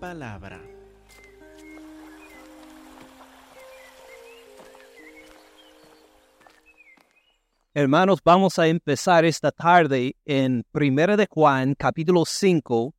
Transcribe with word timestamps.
palabra. 0.00 0.60
Hermanos, 7.74 8.20
vamos 8.24 8.58
a 8.58 8.66
empezar 8.66 9.24
esta 9.24 9.52
tarde 9.52 10.16
en 10.24 10.64
Primera 10.72 11.16
de 11.16 11.28
Juan, 11.30 11.74
capítulo 11.74 12.24
5 12.24 12.94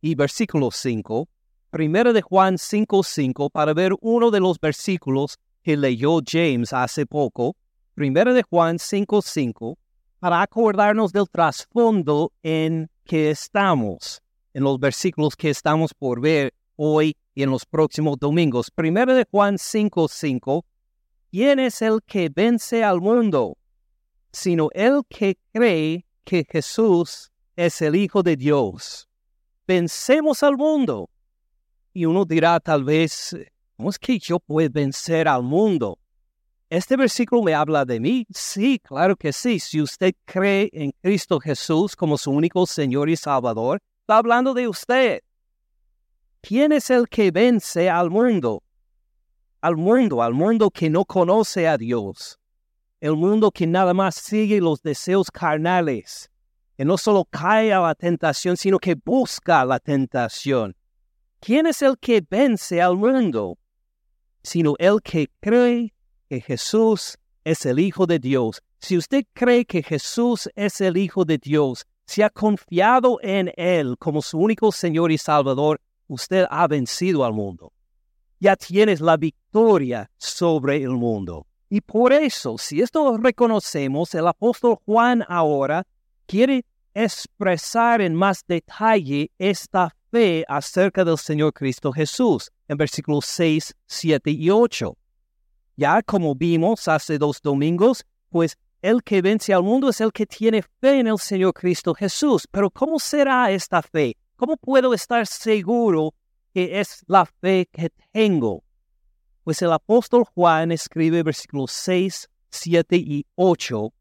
y 0.00 0.14
versículo 0.14 0.70
5. 0.70 1.28
Primera 1.70 2.12
de 2.12 2.22
Juan 2.22 2.56
5, 2.56 3.02
5, 3.02 3.50
para 3.50 3.74
ver 3.74 3.92
uno 4.00 4.30
de 4.30 4.40
los 4.40 4.58
versículos 4.58 5.36
que 5.62 5.76
leyó 5.76 6.20
James 6.24 6.72
hace 6.72 7.04
poco. 7.04 7.56
Primera 7.94 8.32
de 8.32 8.42
Juan 8.42 8.78
5, 8.78 9.20
5, 9.20 9.78
para 10.20 10.42
acordarnos 10.42 11.12
del 11.12 11.28
trasfondo 11.28 12.32
en 12.42 12.88
que 13.04 13.30
estamos, 13.30 14.22
en 14.54 14.64
los 14.64 14.78
versículos 14.78 15.36
que 15.36 15.50
estamos 15.50 15.94
por 15.94 16.20
ver 16.20 16.54
hoy 16.76 17.16
y 17.34 17.42
en 17.42 17.50
los 17.50 17.66
próximos 17.66 18.18
domingos. 18.18 18.70
Primera 18.70 19.14
de 19.14 19.26
Juan 19.30 19.58
5, 19.58 20.08
5, 20.08 20.64
¿quién 21.30 21.58
es 21.58 21.82
el 21.82 22.00
que 22.06 22.28
vence 22.28 22.82
al 22.82 23.00
mundo? 23.00 23.56
sino 24.32 24.68
el 24.72 25.02
que 25.08 25.38
cree 25.52 26.06
que 26.24 26.46
Jesús 26.48 27.30
es 27.56 27.82
el 27.82 27.96
Hijo 27.96 28.22
de 28.22 28.36
Dios. 28.36 29.08
Vencemos 29.66 30.42
al 30.42 30.56
mundo. 30.56 31.10
Y 31.92 32.04
uno 32.04 32.24
dirá 32.24 32.60
tal 32.60 32.84
vez, 32.84 33.36
¿cómo 33.76 33.90
es 33.90 33.98
que 33.98 34.18
yo 34.18 34.38
puedo 34.38 34.70
vencer 34.70 35.26
al 35.26 35.42
mundo? 35.42 35.98
¿Este 36.68 36.96
versículo 36.96 37.42
me 37.42 37.54
habla 37.54 37.84
de 37.84 37.98
mí? 37.98 38.26
Sí, 38.30 38.78
claro 38.78 39.16
que 39.16 39.32
sí. 39.32 39.58
Si 39.58 39.82
usted 39.82 40.14
cree 40.24 40.70
en 40.72 40.92
Cristo 41.02 41.40
Jesús 41.40 41.96
como 41.96 42.16
su 42.16 42.30
único 42.30 42.64
Señor 42.64 43.10
y 43.10 43.16
Salvador, 43.16 43.82
está 44.10 44.18
hablando 44.18 44.54
de 44.54 44.66
usted. 44.66 45.20
¿Quién 46.40 46.72
es 46.72 46.90
el 46.90 47.08
que 47.08 47.30
vence 47.30 47.88
al 47.88 48.10
mundo? 48.10 48.64
Al 49.60 49.76
mundo, 49.76 50.20
al 50.20 50.34
mundo 50.34 50.68
que 50.68 50.90
no 50.90 51.04
conoce 51.04 51.68
a 51.68 51.78
Dios 51.78 52.40
el 53.00 53.16
mundo 53.16 53.50
que 53.50 53.66
nada 53.66 53.94
más 53.94 54.14
sigue 54.14 54.60
los 54.60 54.82
deseos 54.82 55.30
carnales, 55.30 56.30
que 56.76 56.84
no 56.84 56.98
solo 56.98 57.24
cae 57.24 57.72
a 57.72 57.80
la 57.80 57.94
tentación, 57.94 58.56
sino 58.56 58.78
que 58.78 58.94
busca 58.94 59.64
la 59.64 59.78
tentación. 59.78 60.76
¿Quién 61.40 61.66
es 61.66 61.80
el 61.80 61.96
que 61.98 62.22
vence 62.28 62.82
al 62.82 62.96
mundo? 62.96 63.58
Sino 64.42 64.74
el 64.78 65.00
que 65.02 65.30
cree 65.40 65.94
que 66.28 66.40
Jesús 66.42 67.16
es 67.44 67.64
el 67.64 67.78
Hijo 67.78 68.06
de 68.06 68.18
Dios. 68.18 68.60
Si 68.78 68.98
usted 68.98 69.24
cree 69.32 69.64
que 69.64 69.82
Jesús 69.82 70.50
es 70.54 70.80
el 70.82 70.98
Hijo 70.98 71.24
de 71.24 71.38
Dios, 71.38 71.86
si 72.10 72.22
ha 72.22 72.30
confiado 72.30 73.20
en 73.22 73.52
Él 73.56 73.96
como 73.96 74.20
su 74.20 74.36
único 74.36 74.72
Señor 74.72 75.12
y 75.12 75.18
Salvador, 75.18 75.80
usted 76.08 76.44
ha 76.50 76.66
vencido 76.66 77.24
al 77.24 77.32
mundo. 77.32 77.72
Ya 78.40 78.56
tienes 78.56 79.00
la 79.00 79.16
victoria 79.16 80.10
sobre 80.16 80.82
el 80.82 80.90
mundo. 80.90 81.46
Y 81.68 81.80
por 81.80 82.12
eso, 82.12 82.58
si 82.58 82.80
esto 82.80 83.16
reconocemos, 83.16 84.12
el 84.16 84.26
apóstol 84.26 84.78
Juan 84.84 85.24
ahora 85.28 85.86
quiere 86.26 86.64
expresar 86.94 88.00
en 88.00 88.16
más 88.16 88.44
detalle 88.44 89.30
esta 89.38 89.94
fe 90.10 90.44
acerca 90.48 91.04
del 91.04 91.16
Señor 91.16 91.52
Cristo 91.52 91.92
Jesús 91.92 92.50
en 92.66 92.76
versículos 92.76 93.24
6, 93.26 93.72
7 93.86 94.32
y 94.32 94.50
8. 94.50 94.96
Ya 95.76 96.02
como 96.02 96.34
vimos 96.34 96.88
hace 96.88 97.18
dos 97.18 97.40
domingos, 97.40 98.04
pues 98.30 98.58
el 98.82 99.02
que 99.02 99.22
vence 99.22 99.52
al 99.52 99.62
mundo 99.62 99.90
es 99.90 100.00
el 100.00 100.12
que 100.12 100.26
tiene 100.26 100.62
fe 100.62 101.00
en 101.00 101.06
el 101.06 101.18
Señor 101.18 101.52
Cristo 101.52 101.94
Jesús. 101.94 102.46
Pero 102.50 102.70
¿cómo 102.70 102.98
será 102.98 103.50
esta 103.50 103.82
fe? 103.82 104.16
¿Cómo 104.36 104.56
puedo 104.56 104.94
estar 104.94 105.26
seguro 105.26 106.14
que 106.54 106.80
es 106.80 107.04
la 107.06 107.26
fe 107.26 107.68
que 107.70 107.90
tengo? 108.12 108.64
Pues 109.44 109.60
el 109.62 109.72
apóstol 109.72 110.24
Juan 110.34 110.72
escribe 110.72 111.22
versículos 111.22 111.72
6, 111.72 112.28
7 112.50 112.96
y 112.96 113.26
8 113.34 113.92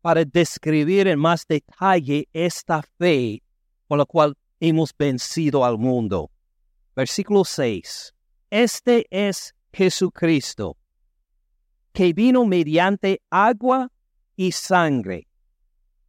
para 0.00 0.24
describir 0.24 1.08
en 1.08 1.18
más 1.18 1.46
detalle 1.46 2.28
esta 2.32 2.82
fe 2.98 3.42
con 3.88 3.98
la 3.98 4.04
cual 4.04 4.36
hemos 4.60 4.94
vencido 4.96 5.64
al 5.64 5.78
mundo. 5.78 6.30
Versículo 6.94 7.44
6. 7.44 8.14
Este 8.50 9.06
es 9.10 9.54
Jesucristo, 9.72 10.76
que 11.92 12.12
vino 12.12 12.44
mediante 12.44 13.20
agua 13.30 13.90
y 14.36 14.52
sangre. 14.52 15.26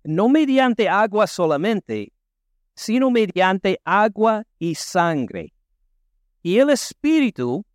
No 0.03 0.29
mediante 0.29 0.87
agua 0.87 1.27
solamente, 1.27 2.11
sino 2.75 3.09
mediante 3.09 3.79
agua 3.83 4.43
y 4.59 4.75
sangre. 4.75 5.53
Y 6.43 6.59
el 6.59 6.69
Espíritu 6.69 7.65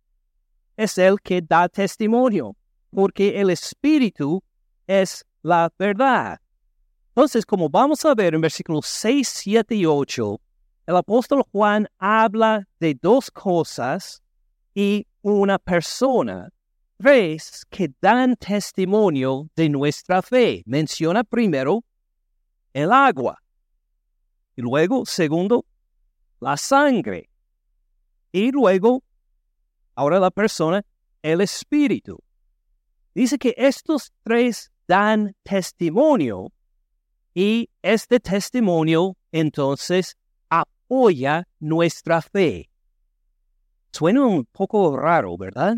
es 0.77 0.97
el 0.97 1.19
que 1.21 1.41
da 1.41 1.67
testimonio, 1.67 2.55
porque 2.89 3.39
el 3.39 3.49
Espíritu 3.49 4.41
es 4.87 5.25
la 5.41 5.71
verdad. 5.77 6.39
Entonces, 7.09 7.45
como 7.45 7.69
vamos 7.69 8.03
a 8.05 8.15
ver 8.15 8.33
en 8.33 8.41
versículos 8.41 8.87
6, 8.87 9.27
7 9.27 9.75
y 9.75 9.85
8, 9.85 10.39
el 10.87 10.95
apóstol 10.95 11.43
Juan 11.51 11.87
habla 11.99 12.67
de 12.79 12.97
dos 12.99 13.29
cosas 13.29 14.23
y 14.73 15.05
una 15.21 15.59
persona, 15.59 16.49
tres 17.03 17.65
que 17.69 17.89
dan 17.99 18.37
testimonio 18.37 19.49
de 19.57 19.67
nuestra 19.67 20.21
fe. 20.21 20.63
Menciona 20.65 21.25
primero 21.25 21.83
el 22.73 22.93
agua 22.93 23.37
y 24.55 24.61
luego, 24.61 25.05
segundo, 25.05 25.65
la 26.39 26.55
sangre 26.55 27.29
y 28.31 28.51
luego 28.51 29.03
ahora 29.95 30.17
la 30.17 30.31
persona, 30.31 30.81
el 31.21 31.41
espíritu. 31.41 32.17
Dice 33.13 33.37
que 33.37 33.53
estos 33.57 34.13
tres 34.23 34.71
dan 34.87 35.35
testimonio 35.43 36.53
y 37.33 37.69
este 37.81 38.21
testimonio 38.21 39.17
entonces 39.33 40.15
apoya 40.47 41.49
nuestra 41.59 42.21
fe. 42.21 42.69
Suena 43.91 44.25
un 44.25 44.45
poco 44.45 44.95
raro, 44.95 45.37
¿verdad? 45.37 45.75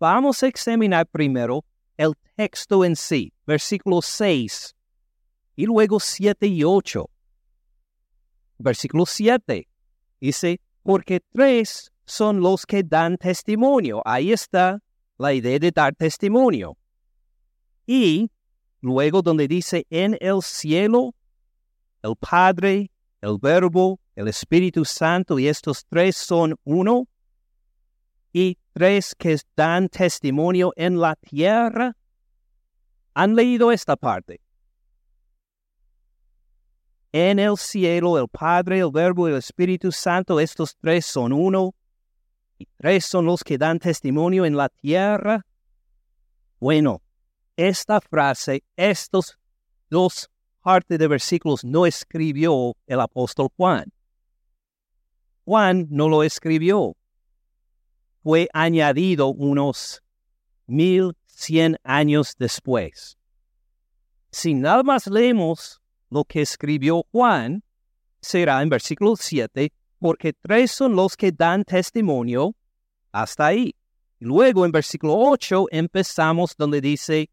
Vamos 0.00 0.42
a 0.42 0.46
examinar 0.46 1.06
primero 1.06 1.62
el 1.98 2.14
texto 2.34 2.86
en 2.86 2.96
sí, 2.96 3.34
versículo 3.46 4.00
6 4.00 4.74
y 5.56 5.66
luego 5.66 6.00
7 6.00 6.46
y 6.46 6.64
8. 6.64 7.04
Versículo 8.56 9.04
7 9.04 9.68
dice, 10.18 10.58
porque 10.82 11.20
tres 11.34 11.92
son 12.06 12.40
los 12.40 12.64
que 12.64 12.82
dan 12.82 13.18
testimonio. 13.18 14.00
Ahí 14.06 14.32
está 14.32 14.82
la 15.18 15.34
idea 15.34 15.58
de 15.58 15.70
dar 15.70 15.94
testimonio. 15.94 16.78
Y 17.86 18.30
luego 18.80 19.20
donde 19.20 19.46
dice 19.48 19.86
en 19.90 20.16
el 20.18 20.40
cielo, 20.40 21.14
el 22.02 22.16
Padre, 22.16 22.90
el 23.20 23.36
Verbo, 23.38 24.00
el 24.16 24.28
Espíritu 24.28 24.82
Santo, 24.86 25.38
y 25.38 25.46
estos 25.46 25.84
tres 25.84 26.16
son 26.16 26.56
uno, 26.64 27.06
y 28.32 28.56
tres 28.80 29.14
que 29.14 29.36
dan 29.54 29.90
testimonio 29.90 30.72
en 30.74 30.98
la 30.98 31.14
tierra, 31.14 31.94
han 33.12 33.34
leído 33.34 33.72
esta 33.72 33.94
parte. 33.94 34.40
En 37.12 37.38
el 37.38 37.58
cielo, 37.58 38.18
el 38.18 38.26
Padre, 38.26 38.78
el 38.78 38.90
Verbo 38.90 39.28
y 39.28 39.32
el 39.32 39.36
Espíritu 39.36 39.92
Santo, 39.92 40.40
estos 40.40 40.74
tres 40.80 41.04
son 41.04 41.34
uno 41.34 41.74
y 42.56 42.64
tres 42.78 43.04
son 43.04 43.26
los 43.26 43.44
que 43.44 43.58
dan 43.58 43.78
testimonio 43.78 44.46
en 44.46 44.56
la 44.56 44.70
tierra. 44.70 45.44
Bueno, 46.58 47.02
esta 47.58 48.00
frase, 48.00 48.64
estos 48.76 49.38
dos 49.90 50.30
partes 50.62 50.98
de 50.98 51.06
versículos 51.06 51.66
no 51.66 51.84
escribió 51.84 52.74
el 52.86 53.00
apóstol 53.00 53.48
Juan. 53.58 53.92
Juan 55.44 55.86
no 55.90 56.08
lo 56.08 56.22
escribió. 56.22 56.96
Fue 58.22 58.48
añadido 58.52 59.28
unos 59.28 60.02
mil 60.66 61.16
cien 61.26 61.78
años 61.84 62.34
después. 62.38 63.16
Si 64.30 64.54
nada 64.54 64.82
más 64.82 65.06
leemos 65.06 65.80
lo 66.10 66.24
que 66.24 66.42
escribió 66.42 67.04
Juan, 67.10 67.62
será 68.20 68.62
en 68.62 68.68
versículo 68.68 69.16
7, 69.16 69.72
porque 69.98 70.32
tres 70.32 70.70
son 70.72 70.94
los 70.94 71.16
que 71.16 71.32
dan 71.32 71.64
testimonio 71.64 72.54
hasta 73.10 73.46
ahí. 73.46 73.74
Luego 74.18 74.66
en 74.66 74.72
versículo 74.72 75.16
8 75.16 75.66
empezamos 75.70 76.54
donde 76.56 76.80
dice 76.80 77.30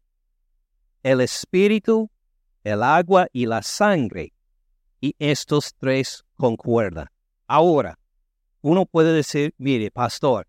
el 1.02 1.20
espíritu, 1.20 2.10
el 2.64 2.82
agua 2.82 3.28
y 3.32 3.46
la 3.46 3.62
sangre. 3.62 4.32
Y 5.00 5.14
estos 5.18 5.74
tres 5.78 6.24
concuerdan. 6.36 7.08
Ahora, 7.46 7.98
uno 8.62 8.86
puede 8.86 9.12
decir, 9.12 9.54
mire, 9.58 9.90
pastor, 9.90 10.46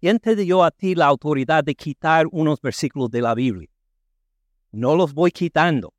¿quién 0.00 0.18
te 0.18 0.34
dio 0.34 0.64
a 0.64 0.70
ti 0.70 0.94
la 0.94 1.06
autoridad 1.06 1.62
de 1.62 1.74
quitar 1.74 2.26
unos 2.32 2.60
versículos 2.60 3.10
de 3.10 3.20
la 3.20 3.34
Biblia? 3.34 3.68
No 4.72 4.96
los 4.96 5.14
voy 5.14 5.30
quitando. 5.30 5.92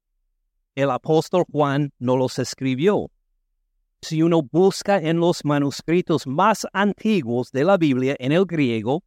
El 0.76 0.90
apóstol 0.90 1.46
Juan 1.52 1.94
no 2.00 2.18
los 2.18 2.40
escribió 2.40 3.12
si 4.02 4.24
uno 4.24 4.42
busca 4.42 4.98
en 4.98 5.20
los 5.20 5.46
manuscritos 5.46 6.26
más 6.26 6.66
antiguos 6.74 7.52
de 7.52 7.64
la 7.64 7.78
Biblia 7.78 8.16
en 8.20 8.32
el 8.32 8.46
griego, 8.46 9.04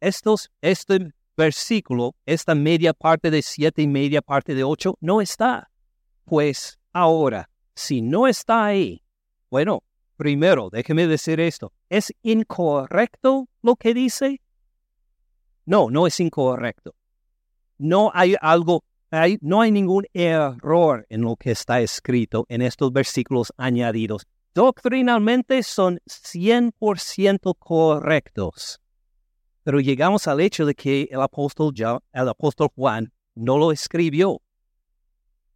estos, 0.00 0.50
este 0.60 1.12
versículo, 1.36 2.14
esta 2.26 2.54
media 2.54 2.92
parte 2.92 3.30
de 3.30 3.40
siete 3.40 3.82
y 3.82 3.86
media 3.86 4.20
parte 4.20 4.54
de 4.54 4.64
ocho, 4.64 4.96
no 5.00 5.20
está. 5.20 5.70
Pues 6.24 6.78
ahora, 6.92 7.48
si 7.74 8.02
no 8.02 8.28
está 8.28 8.66
ahí, 8.66 9.02
bueno, 9.50 9.82
primero, 10.22 10.70
déjeme 10.70 11.08
decir 11.08 11.40
esto, 11.40 11.72
¿es 11.88 12.12
incorrecto 12.22 13.48
lo 13.60 13.74
que 13.74 13.92
dice? 13.92 14.40
No, 15.66 15.90
no 15.90 16.06
es 16.06 16.20
incorrecto. 16.20 16.94
No 17.76 18.12
hay 18.14 18.36
algo, 18.40 18.84
no 19.40 19.60
hay 19.60 19.72
ningún 19.72 20.06
error 20.12 21.04
en 21.08 21.22
lo 21.22 21.34
que 21.34 21.50
está 21.50 21.80
escrito 21.80 22.46
en 22.48 22.62
estos 22.62 22.92
versículos 22.92 23.52
añadidos. 23.56 24.28
Doctrinalmente 24.54 25.64
son 25.64 25.98
100% 26.06 27.56
correctos. 27.58 28.80
Pero 29.64 29.80
llegamos 29.80 30.28
al 30.28 30.38
hecho 30.38 30.64
de 30.66 30.76
que 30.76 31.08
el 31.10 31.20
apóstol, 31.20 31.74
el 32.12 32.28
apóstol 32.28 32.68
Juan 32.76 33.12
no 33.34 33.58
lo 33.58 33.72
escribió. 33.72 34.40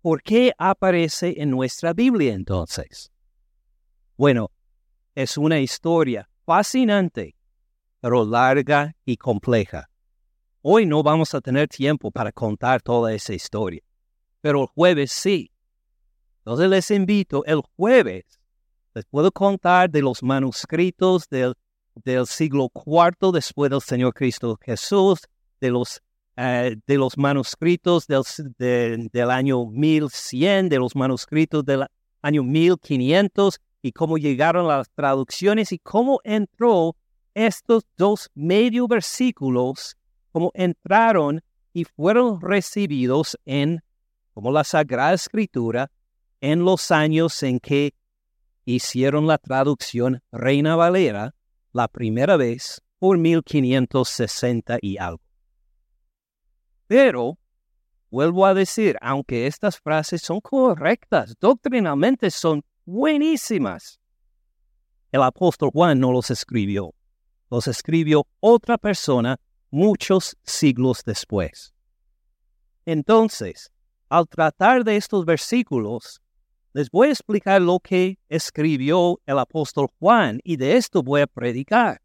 ¿Por 0.02 0.24
qué 0.24 0.52
aparece 0.58 1.40
en 1.40 1.50
nuestra 1.50 1.92
Biblia 1.92 2.34
entonces? 2.34 3.12
Bueno, 4.16 4.50
es 5.16 5.38
una 5.38 5.58
historia 5.58 6.28
fascinante, 6.44 7.34
pero 8.00 8.24
larga 8.24 8.94
y 9.06 9.16
compleja. 9.16 9.88
Hoy 10.60 10.84
no 10.84 11.02
vamos 11.02 11.34
a 11.34 11.40
tener 11.40 11.68
tiempo 11.68 12.10
para 12.10 12.30
contar 12.30 12.82
toda 12.82 13.14
esa 13.14 13.32
historia, 13.32 13.80
pero 14.42 14.60
el 14.60 14.66
jueves 14.68 15.10
sí. 15.10 15.50
Entonces 16.40 16.68
les 16.68 16.90
invito, 16.90 17.44
el 17.46 17.62
jueves 17.76 18.24
les 18.94 19.06
puedo 19.06 19.32
contar 19.32 19.90
de 19.90 20.02
los 20.02 20.22
manuscritos 20.22 21.26
del, 21.30 21.54
siglo 22.26 22.70
IV 22.74 23.32
después 23.32 23.70
del 23.70 23.80
Señor 23.80 24.12
Cristo 24.12 24.58
Jesús, 24.60 25.20
de 25.62 25.70
los 25.70 26.02
eh, 26.36 26.76
de 26.86 26.98
los 26.98 27.16
manuscritos 27.16 28.06
del, 28.06 29.08
del 29.10 29.30
año 29.30 29.64
1100, 29.64 30.68
de 30.68 30.78
los 30.78 30.94
manuscritos 30.94 31.64
del 31.64 31.86
año 32.20 32.42
1500 32.42 33.58
y 33.86 33.92
cómo 33.92 34.18
llegaron 34.18 34.66
las 34.66 34.90
traducciones 34.90 35.70
y 35.70 35.78
cómo 35.78 36.20
entró 36.24 36.96
estos 37.34 37.84
dos 37.96 38.30
medio 38.34 38.88
versículos, 38.88 39.96
cómo 40.32 40.50
entraron 40.54 41.40
y 41.72 41.84
fueron 41.84 42.40
recibidos 42.40 43.38
en, 43.44 43.84
como 44.34 44.50
la 44.50 44.64
Sagrada 44.64 45.14
Escritura, 45.14 45.92
en 46.40 46.64
los 46.64 46.90
años 46.90 47.40
en 47.44 47.60
que 47.60 47.94
hicieron 48.64 49.28
la 49.28 49.38
traducción 49.38 50.20
Reina 50.32 50.74
Valera 50.74 51.36
la 51.72 51.86
primera 51.86 52.36
vez 52.36 52.82
por 52.98 53.18
1560 53.18 54.78
y 54.82 54.98
algo. 54.98 55.22
Pero, 56.88 57.38
vuelvo 58.10 58.46
a 58.46 58.54
decir, 58.54 58.96
aunque 59.00 59.46
estas 59.46 59.78
frases 59.78 60.22
son 60.22 60.40
correctas, 60.40 61.36
doctrinalmente 61.38 62.32
son 62.32 62.64
buenísimas, 62.86 64.00
el 65.12 65.22
apóstol 65.22 65.70
Juan 65.72 66.00
no 66.00 66.12
los 66.12 66.30
escribió. 66.30 66.94
Los 67.50 67.68
escribió 67.68 68.26
otra 68.40 68.78
persona 68.78 69.38
muchos 69.70 70.36
siglos 70.42 71.02
después. 71.04 71.74
Entonces, 72.86 73.70
al 74.08 74.26
tratar 74.26 74.84
de 74.84 74.96
estos 74.96 75.24
versículos, 75.24 76.22
les 76.72 76.90
voy 76.90 77.08
a 77.08 77.12
explicar 77.12 77.60
lo 77.60 77.78
que 77.80 78.18
escribió 78.28 79.20
el 79.26 79.38
apóstol 79.38 79.88
Juan 79.98 80.40
y 80.44 80.56
de 80.56 80.76
esto 80.76 81.02
voy 81.02 81.20
a 81.20 81.26
predicar. 81.26 82.00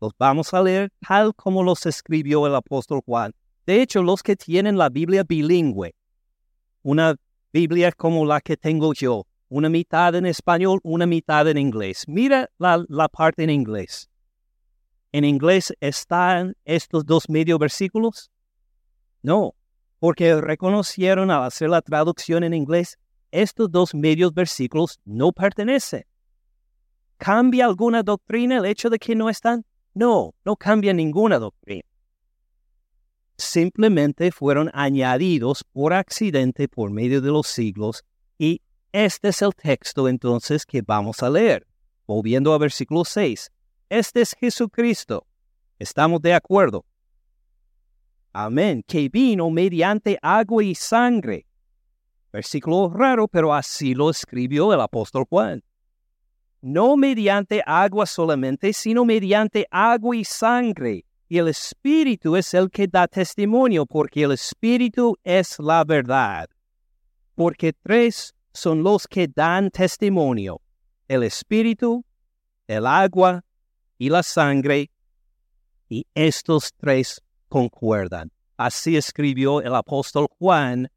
Los 0.00 0.12
vamos 0.18 0.52
a 0.52 0.62
leer 0.62 0.90
tal 1.06 1.34
como 1.34 1.62
los 1.62 1.86
escribió 1.86 2.46
el 2.46 2.54
apóstol 2.54 3.00
Juan 3.06 3.32
de 3.70 3.82
hecho, 3.82 4.02
los 4.02 4.22
que 4.24 4.34
tienen 4.34 4.76
la 4.76 4.88
Biblia 4.88 5.22
bilingüe, 5.22 5.94
una 6.82 7.14
Biblia 7.52 7.92
como 7.92 8.26
la 8.26 8.40
que 8.40 8.56
tengo 8.56 8.92
yo, 8.94 9.28
una 9.50 9.68
mitad 9.68 10.14
en 10.14 10.24
español, 10.24 10.80
una 10.82 11.04
mitad 11.04 11.46
en 11.46 11.58
inglés. 11.58 12.04
Mira 12.08 12.48
la, 12.56 12.82
la 12.88 13.08
parte 13.08 13.44
en 13.44 13.50
inglés. 13.50 14.08
¿En 15.12 15.24
inglés 15.24 15.74
están 15.80 16.56
estos 16.64 17.04
dos 17.04 17.28
medio 17.28 17.58
versículos? 17.58 18.30
No, 19.20 19.54
porque 19.98 20.40
reconocieron 20.40 21.30
al 21.30 21.42
hacer 21.42 21.68
la 21.68 21.82
traducción 21.82 22.44
en 22.44 22.54
inglés, 22.54 22.98
estos 23.30 23.70
dos 23.70 23.94
medios 23.94 24.32
versículos 24.32 24.98
no 25.04 25.32
pertenecen. 25.32 26.06
¿Cambia 27.18 27.66
alguna 27.66 28.02
doctrina 28.02 28.56
el 28.56 28.64
hecho 28.64 28.88
de 28.88 28.98
que 28.98 29.14
no 29.14 29.28
están? 29.28 29.66
No, 29.92 30.34
no 30.46 30.56
cambia 30.56 30.94
ninguna 30.94 31.38
doctrina 31.38 31.90
simplemente 33.40 34.30
fueron 34.30 34.70
añadidos 34.74 35.64
por 35.72 35.92
accidente 35.92 36.68
por 36.68 36.90
medio 36.90 37.20
de 37.20 37.30
los 37.30 37.46
siglos 37.46 38.04
y 38.38 38.60
este 38.92 39.28
es 39.28 39.42
el 39.42 39.54
texto 39.54 40.08
entonces 40.08 40.66
que 40.66 40.82
vamos 40.82 41.22
a 41.22 41.30
leer. 41.30 41.66
Volviendo 42.06 42.52
a 42.52 42.58
versículo 42.58 43.04
6. 43.04 43.50
Este 43.88 44.20
es 44.22 44.34
Jesucristo. 44.34 45.26
¿Estamos 45.78 46.20
de 46.20 46.34
acuerdo? 46.34 46.84
Amén. 48.32 48.82
Que 48.86 49.08
vino 49.08 49.50
mediante 49.50 50.18
agua 50.20 50.62
y 50.62 50.74
sangre. 50.74 51.46
Versículo 52.32 52.90
raro, 52.90 53.26
pero 53.26 53.52
así 53.52 53.94
lo 53.94 54.10
escribió 54.10 54.72
el 54.72 54.80
apóstol 54.80 55.24
Juan. 55.28 55.62
No 56.60 56.96
mediante 56.96 57.62
agua 57.66 58.06
solamente, 58.06 58.72
sino 58.72 59.04
mediante 59.04 59.66
agua 59.70 60.16
y 60.16 60.24
sangre 60.24 61.04
y 61.30 61.38
el 61.38 61.46
Espíritu 61.46 62.34
es 62.34 62.52
el 62.54 62.68
que 62.68 62.88
da 62.88 63.06
testimonio, 63.06 63.86
porque 63.86 64.24
el 64.24 64.32
Espíritu 64.32 65.16
es 65.22 65.60
la 65.60 65.84
verdad. 65.84 66.50
Porque 67.36 67.72
tres 67.72 68.34
son 68.52 68.82
los 68.82 69.06
que 69.06 69.28
dan 69.28 69.70
testimonio, 69.70 70.60
el 71.08 71.22
Espíritu, 71.22 72.04
el 72.66 72.86
agua 72.86 73.44
y 73.98 74.08
la 74.08 74.22
sangre, 74.22 74.90
y 75.88 76.06
estos 76.14 76.72
tres 76.76 77.20
concuerdan. 77.48 78.30
Así 78.56 78.96
escribió 78.96 79.60
el 79.60 79.74
apóstol 79.74 80.28
Juan 80.38 80.88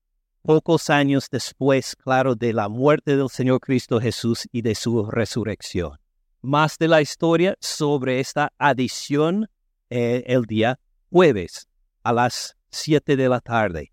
pocos 0.44 0.90
años 0.90 1.30
después, 1.32 1.96
claro, 1.96 2.36
de 2.36 2.54
la 2.54 2.68
muerte 2.68 3.16
del 3.16 3.30
Señor 3.30 3.62
Cristo 3.62 4.00
Jesús 4.00 4.48
y 4.52 4.62
de 4.62 4.76
su 4.76 5.10
resurrección. 5.10 5.98
Más 6.42 6.78
de 6.78 6.90
la 6.90 7.02
historia 7.02 7.56
sobre 7.62 8.20
esta 8.20 8.52
adición 8.58 9.50
eh, 9.90 10.24
el 10.28 10.44
día 10.44 10.80
jueves 11.10 11.70
a 12.04 12.12
las 12.12 12.58
7 12.72 13.16
de 13.16 13.30
la 13.30 13.40
tarde. 13.40 13.93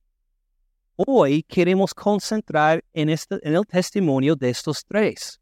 Hoy 1.07 1.42
queremos 1.45 1.95
concentrar 1.95 2.85
en, 2.92 3.09
este, 3.09 3.38
en 3.42 3.54
el 3.54 3.66
testimonio 3.66 4.37
de 4.37 4.50
estos 4.50 4.85
tres, 4.85 5.40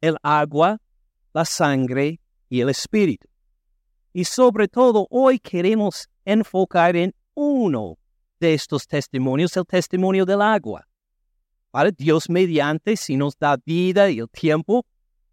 el 0.00 0.16
agua, 0.24 0.80
la 1.32 1.44
sangre 1.44 2.18
y 2.48 2.60
el 2.60 2.68
espíritu. 2.68 3.28
Y 4.12 4.24
sobre 4.24 4.66
todo 4.66 5.06
hoy 5.08 5.38
queremos 5.38 6.08
enfocar 6.24 6.96
en 6.96 7.14
uno 7.34 7.96
de 8.40 8.54
estos 8.54 8.88
testimonios, 8.88 9.56
el 9.56 9.64
testimonio 9.66 10.26
del 10.26 10.42
agua. 10.42 10.84
Para 11.70 11.92
Dios 11.92 12.28
mediante, 12.28 12.96
si 12.96 13.16
nos 13.16 13.38
da 13.38 13.56
vida 13.64 14.10
y 14.10 14.18
el 14.18 14.28
tiempo, 14.28 14.84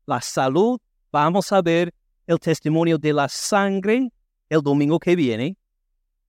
la 0.06 0.22
salud, 0.22 0.80
vamos 1.12 1.52
a 1.52 1.64
ver 1.64 1.92
el 2.28 2.40
testimonio 2.40 3.00
de 3.00 3.14
la 3.14 3.28
sangre 3.28 4.12
el 4.48 4.62
domingo 4.62 5.00
que 5.00 5.16
viene. 5.16 5.58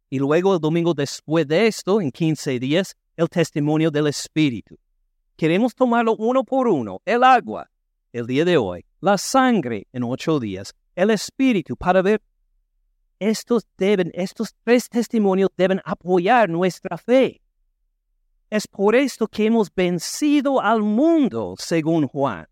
Y 0.09 0.21
luego 0.21 0.55
el 0.55 0.61
domingo 0.61 0.95
después 0.95 1.47
de 1.47 1.67
esto, 1.67 2.01
en 2.01 2.11
15 2.11 2.59
días, 2.59 2.97
el 3.17 3.29
testimonio 3.29 3.91
del 3.91 4.07
Espíritu. 4.07 4.79
Queremos 5.37 5.75
tomarlo 5.75 6.17
uno 6.17 6.45
por 6.45 6.69
uno. 6.69 7.01
El 7.05 7.23
agua, 7.25 7.71
el 8.13 8.27
día 8.27 8.45
de 8.45 8.57
hoy. 8.57 8.85
La 9.01 9.19
sangre, 9.19 9.87
en 9.93 10.03
ocho 10.03 10.41
días. 10.41 10.75
El 10.95 11.11
Espíritu, 11.11 11.77
para 11.77 12.03
ver. 12.03 12.23
Estos 13.19 13.67
deben, 13.79 14.11
estos 14.15 14.55
tres 14.65 14.89
testimonios 14.89 15.49
deben 15.57 15.81
apoyar 15.85 16.49
nuestra 16.49 16.99
fe. 16.99 17.41
Es 18.51 18.67
por 18.67 18.95
esto 18.95 19.27
que 19.27 19.47
hemos 19.47 19.75
vencido 19.75 20.61
al 20.61 20.83
mundo, 20.83 21.55
según 21.59 22.07
Juan. 22.07 22.47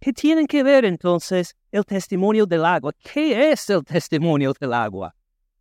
¿Qué 0.00 0.12
tienen 0.12 0.46
que 0.46 0.62
ver 0.62 0.84
entonces 0.84 1.56
el 1.72 1.84
testimonio 1.84 2.46
del 2.46 2.64
agua? 2.64 2.92
¿Qué 2.92 3.50
es 3.50 3.68
el 3.70 3.84
testimonio 3.84 4.52
del 4.58 4.72
agua? 4.72 5.15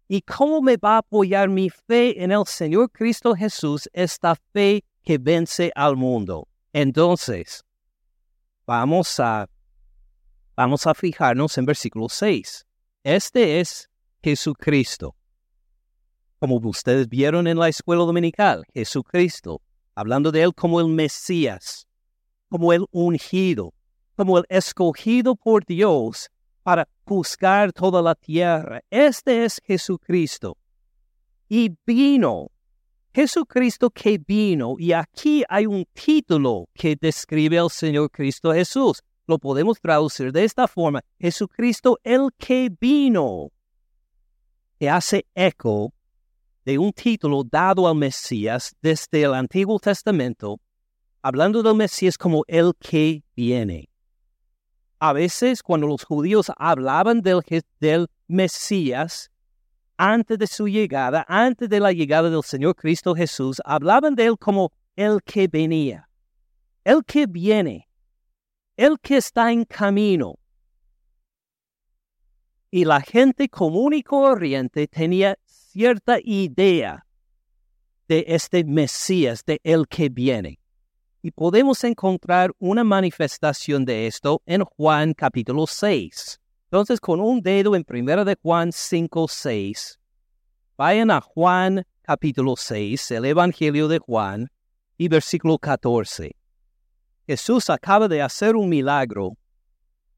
¿Y 0.08 0.22
cómo 0.22 0.62
me 0.62 0.78
va 0.78 0.96
a 0.96 0.98
apoyar 1.00 1.50
mi 1.50 1.70
fe 1.70 2.24
en 2.24 2.32
el 2.32 2.46
Señor 2.46 2.92
Cristo 2.92 3.36
Jesús, 3.36 3.90
esta 3.92 4.36
fe 4.54 4.84
que 5.04 5.18
vence 5.18 5.72
al 5.74 5.96
mundo? 5.96 6.48
Entonces, 6.74 7.64
vamos 8.68 9.20
a, 9.20 9.50
vamos 10.56 10.86
a 10.86 10.94
fijarnos 10.94 11.58
en 11.58 11.66
versículo 11.66 12.08
6. 12.08 12.66
Este 13.04 13.60
es 13.60 13.90
Jesucristo. 14.22 15.16
Como 16.40 16.58
ustedes 16.58 17.10
vieron 17.10 17.48
en 17.48 17.58
la 17.58 17.70
escuela 17.70 18.04
dominical, 18.04 18.64
Jesucristo, 18.74 19.62
hablando 19.96 20.32
de 20.32 20.44
él 20.44 20.54
como 20.54 20.80
el 20.80 20.88
Mesías, 20.88 21.88
como 22.50 22.74
el 22.74 22.86
ungido, 22.92 23.74
como 24.16 24.38
el 24.38 24.46
escogido 24.50 25.36
por 25.36 25.66
Dios 25.66 26.30
para 26.65 26.89
juzgar 27.05 27.72
toda 27.72 28.01
la 28.01 28.15
tierra. 28.15 28.81
Este 28.89 29.45
es 29.45 29.62
Jesucristo. 29.63 30.57
Y 31.48 31.72
vino, 31.86 32.50
Jesucristo 33.13 33.91
que 33.91 34.17
vino, 34.17 34.74
y 34.79 34.91
aquí 34.91 35.43
hay 35.48 35.67
un 35.67 35.86
título 35.93 36.67
que 36.74 36.98
describe 37.00 37.60
al 37.60 37.69
Señor 37.69 38.10
Cristo 38.10 38.51
Jesús. 38.51 39.03
Lo 39.27 39.38
podemos 39.38 39.79
traducir 39.79 40.31
de 40.31 40.43
esta 40.43 40.67
forma. 40.67 41.01
Jesucristo 41.19 42.00
el 42.03 42.29
que 42.36 42.72
vino, 42.81 43.51
que 44.79 44.89
hace 44.89 45.27
eco 45.36 45.93
de 46.65 46.79
un 46.79 46.91
título 46.91 47.43
dado 47.43 47.88
al 47.88 47.93
Mesías 47.93 48.75
desde 48.81 49.22
el 49.22 49.36
Antiguo 49.36 49.77
Testamento, 49.77 50.60
hablando 51.22 51.62
del 51.62 51.75
Mesías 51.75 52.17
como 52.17 52.43
el 52.48 52.74
que 52.79 53.24
viene. 53.36 53.88
A 55.00 55.14
veces 55.14 55.62
cuando 55.62 55.88
los 55.88 56.04
judíos 56.04 56.52
hablaban 56.58 57.22
del, 57.22 57.42
del 57.80 58.08
Mesías, 58.28 59.30
antes 59.98 60.38
de 60.38 60.48
su 60.48 60.68
llegada, 60.68 61.25
antes 61.28 61.70
de 61.70 61.80
la 61.80 61.92
llegada 61.92 62.30
del 62.30 62.44
Señor 62.44 62.75
Cristo 62.75 63.16
Jesús, 63.16 63.62
hablaban 63.66 64.16
de 64.16 64.25
él 64.25 64.38
como 64.38 64.72
el 64.96 65.22
que 65.24 65.48
venía, 65.48 66.10
el 66.84 67.04
que 67.06 67.25
viene, 67.25 67.88
el 68.78 69.00
que 69.00 69.18
está 69.18 69.52
en 69.52 69.66
camino. 69.66 70.40
Y 72.72 72.84
la 72.84 73.00
gente 73.00 73.48
común 73.48 73.94
y 73.94 74.04
corriente 74.04 74.88
tenía 74.88 75.38
cierta 75.46 76.18
idea 76.22 77.06
de 78.08 78.25
este 78.28 78.64
Mesías, 78.64 79.44
de 79.46 79.60
el 79.64 79.88
que 79.88 80.10
viene. 80.10 80.60
Y 81.25 81.32
podemos 81.32 81.84
encontrar 81.84 82.51
una 82.60 82.84
manifestación 82.84 83.84
de 83.84 84.05
esto 84.05 84.44
en 84.46 84.63
Juan 84.63 85.15
capítulo 85.15 85.65
6. 85.65 86.39
Entonces, 86.65 87.00
con 87.00 87.20
un 87.20 87.41
dedo 87.41 87.75
en 87.75 87.84
primera 87.84 88.24
de 88.24 88.38
Juan 88.44 88.72
5, 88.72 89.27
6, 89.27 90.00
vayan 90.77 91.10
a 91.10 91.22
Juan 91.22 91.84
capítulo 92.03 92.53
6, 92.55 93.10
el 93.10 93.25
Evangelio 93.25 93.88
de 93.88 93.98
Juan, 93.98 94.51
y 95.00 95.08
versículo 95.08 95.58
14. 95.58 96.36
Jesús 97.25 97.72
acaba 97.72 98.08
de 98.08 98.22
hacer 98.22 98.55
un 98.55 98.70
milagro 98.70 99.36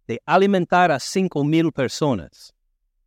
de 0.08 0.22
alimentar 0.26 0.92
a 0.92 1.00
cinco 1.00 1.42
mil 1.46 1.72
personas 1.72 2.54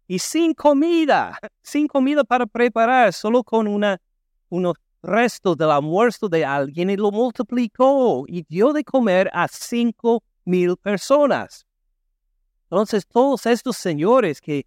y 0.08 0.18
sin 0.18 0.54
comida, 0.54 1.38
sin 1.62 1.86
comida 1.86 2.24
para 2.24 2.46
preparar, 2.46 3.12
solo 3.12 3.44
con 3.44 3.68
una, 3.68 4.00
unos 4.48 4.76
restos 5.02 5.56
del 5.56 5.70
almuerzo 5.70 6.28
de 6.28 6.44
alguien 6.44 6.90
y 6.90 6.96
lo 6.96 7.10
multiplicó 7.10 8.24
y 8.26 8.44
dio 8.48 8.72
de 8.72 8.84
comer 8.84 9.30
a 9.32 9.48
cinco 9.48 10.22
mil 10.44 10.76
personas. 10.76 11.66
Entonces 12.64 13.06
todos 13.06 13.46
estos 13.46 13.76
señores 13.76 14.40
que 14.40 14.66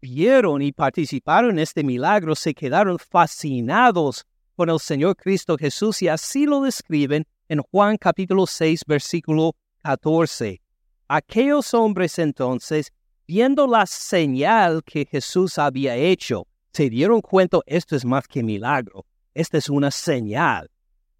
vieron 0.00 0.62
y 0.62 0.72
participaron 0.72 1.52
en 1.52 1.58
este 1.60 1.84
milagro 1.84 2.34
se 2.34 2.54
quedaron 2.54 2.98
fascinados 2.98 4.24
con 4.56 4.70
el 4.70 4.78
Señor 4.78 5.16
Cristo 5.16 5.56
Jesús 5.56 6.02
y 6.02 6.08
así 6.08 6.46
lo 6.46 6.60
describen 6.60 7.26
en 7.48 7.60
Juan 7.60 7.96
capítulo 7.96 8.46
6 8.46 8.82
versículo 8.86 9.54
14. 9.82 10.60
Aquellos 11.08 11.74
hombres 11.74 12.18
entonces 12.18 12.92
viendo 13.26 13.66
la 13.66 13.86
señal 13.86 14.82
que 14.84 15.06
Jesús 15.06 15.58
había 15.58 15.96
hecho, 15.96 16.46
se 16.72 16.90
dieron 16.90 17.20
cuenta, 17.20 17.60
esto 17.66 17.96
es 17.96 18.04
más 18.04 18.26
que 18.26 18.42
milagro, 18.42 19.06
esta 19.34 19.58
es 19.58 19.68
una 19.68 19.90
señal. 19.90 20.70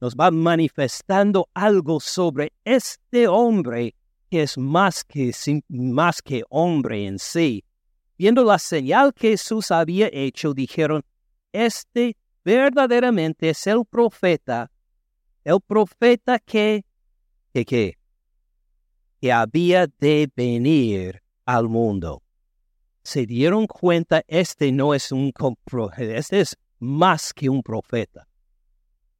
Nos 0.00 0.14
va 0.14 0.30
manifestando 0.30 1.48
algo 1.54 2.00
sobre 2.00 2.52
este 2.64 3.26
hombre 3.28 3.94
que 4.30 4.42
es 4.42 4.58
más 4.58 5.04
que, 5.04 5.32
más 5.68 6.22
que 6.22 6.44
hombre 6.48 7.06
en 7.06 7.18
sí. 7.18 7.64
Viendo 8.16 8.44
la 8.44 8.58
señal 8.58 9.12
que 9.12 9.30
Jesús 9.30 9.70
había 9.70 10.08
hecho, 10.12 10.54
dijeron, 10.54 11.02
este 11.52 12.16
verdaderamente 12.44 13.50
es 13.50 13.66
el 13.66 13.84
profeta, 13.88 14.70
el 15.44 15.60
profeta 15.60 16.38
que, 16.38 16.84
que, 17.52 17.64
que, 17.64 17.98
que 19.20 19.32
había 19.32 19.86
de 19.86 20.30
venir 20.34 21.22
al 21.46 21.68
mundo. 21.68 22.22
Se 23.02 23.26
dieron 23.26 23.66
cuenta, 23.66 24.22
este 24.26 24.72
no 24.72 24.94
es 24.94 25.12
un 25.12 25.32
este 25.98 26.40
es 26.40 26.56
más 26.84 27.32
que 27.32 27.48
un 27.48 27.62
profeta. 27.62 28.28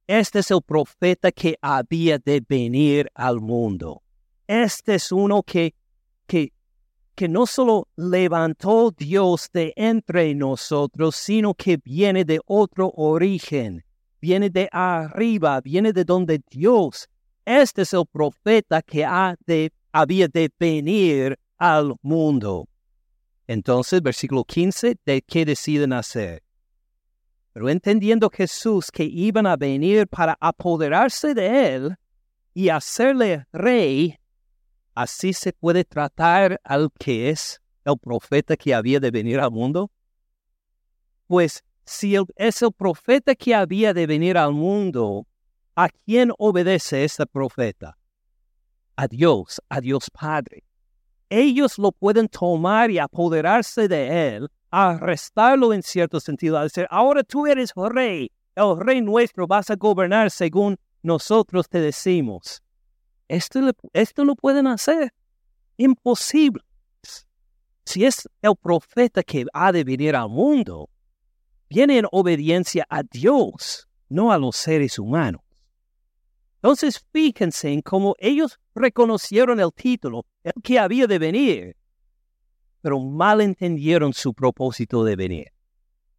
Este 0.07 0.39
es 0.39 0.51
el 0.51 0.61
profeta 0.61 1.31
que 1.31 1.57
había 1.61 2.19
de 2.19 2.41
venir 2.47 3.09
al 3.15 3.41
mundo. 3.41 4.03
Este 4.47 4.95
es 4.95 5.11
uno 5.11 5.41
que, 5.41 5.73
que, 6.27 6.53
que 7.15 7.27
no 7.27 7.47
solo 7.47 7.87
levantó 7.95 8.91
Dios 8.91 9.49
de 9.51 9.73
entre 9.75 10.35
nosotros, 10.35 11.15
sino 11.15 11.55
que 11.55 11.77
viene 11.77 12.23
de 12.23 12.39
otro 12.45 12.91
origen, 12.95 13.83
viene 14.21 14.51
de 14.51 14.69
arriba, 14.71 15.59
viene 15.61 15.91
de 15.91 16.05
donde 16.05 16.41
Dios. 16.51 17.09
Este 17.43 17.81
es 17.81 17.93
el 17.93 18.05
profeta 18.05 18.83
que 18.83 19.03
ha 19.03 19.35
de, 19.47 19.71
había 19.91 20.27
de 20.27 20.51
venir 20.59 21.39
al 21.57 21.95
mundo. 22.03 22.67
Entonces, 23.47 24.01
versículo 24.01 24.43
15, 24.43 24.97
¿de 25.03 25.21
qué 25.23 25.45
deciden 25.45 25.93
hacer? 25.93 26.44
Pero 27.55 27.69
entendiendo 27.69 28.29
Jesús 28.29 28.91
que 28.91 29.05
iban 29.05 29.47
a 29.47 29.55
venir 29.55 30.09
para 30.09 30.35
apoderarse 30.41 31.33
de 31.33 31.73
él 31.73 31.95
y 32.53 32.67
hacerle 32.67 33.45
rey, 33.53 34.19
así 34.93 35.31
se 35.31 35.53
puede 35.53 35.85
tratar 35.85 36.59
al 36.65 36.91
que 36.99 37.29
es 37.29 37.61
el 37.85 37.97
profeta 37.97 38.57
que 38.57 38.73
había 38.73 38.99
de 38.99 39.09
venir 39.09 39.39
al 39.39 39.51
mundo. 39.51 39.89
Pues 41.27 41.63
si 41.85 42.17
es 42.35 42.61
el 42.61 42.73
profeta 42.73 43.33
que 43.35 43.55
había 43.55 43.93
de 43.93 44.05
venir 44.05 44.37
al 44.37 44.51
mundo, 44.51 45.25
¿a 45.77 45.87
quién 45.87 46.33
obedece 46.37 47.05
este 47.05 47.25
profeta? 47.25 47.97
A 48.97 49.07
Dios, 49.07 49.61
a 49.69 49.79
Dios 49.79 50.09
Padre 50.11 50.65
ellos 51.29 51.77
lo 51.77 51.91
pueden 51.91 52.27
tomar 52.27 52.91
y 52.91 52.99
apoderarse 52.99 53.87
de 53.87 54.35
él, 54.35 54.49
arrestarlo 54.71 55.73
en 55.73 55.83
cierto 55.83 56.19
sentido, 56.19 56.57
al 56.57 56.65
decir, 56.65 56.87
ahora 56.89 57.23
tú 57.23 57.47
eres 57.47 57.73
rey, 57.75 58.31
el 58.55 58.79
rey 58.79 59.01
nuestro, 59.01 59.47
vas 59.47 59.69
a 59.69 59.75
gobernar 59.75 60.31
según 60.31 60.77
nosotros 61.01 61.69
te 61.69 61.79
decimos. 61.79 62.61
Esto, 63.27 63.59
esto 63.93 64.25
lo 64.25 64.35
pueden 64.35 64.67
hacer. 64.67 65.13
Imposible. 65.77 66.63
Si 67.85 68.03
es 68.05 68.27
el 68.41 68.55
profeta 68.55 69.21
que 69.21 69.45
ha 69.53 69.71
de 69.71 69.83
venir 69.83 70.15
al 70.15 70.29
mundo, 70.29 70.89
viene 71.69 71.99
en 71.99 72.07
obediencia 72.11 72.85
a 72.89 73.03
Dios, 73.03 73.87
no 74.09 74.31
a 74.31 74.37
los 74.37 74.55
seres 74.55 74.97
humanos. 74.97 75.41
Entonces 76.55 77.05
fíjense 77.11 77.71
en 77.71 77.81
cómo 77.81 78.15
ellos 78.17 78.59
reconocieron 78.73 79.59
el 79.59 79.71
título, 79.71 80.25
el 80.43 80.53
que 80.63 80.79
había 80.79 81.05
de 81.05 81.19
venir, 81.19 81.77
pero 82.85 82.99
mal 82.99 83.41
entendieron 83.41 84.13
su 84.13 84.35
propósito 84.35 85.03
de 85.03 85.15
venir 85.15 85.51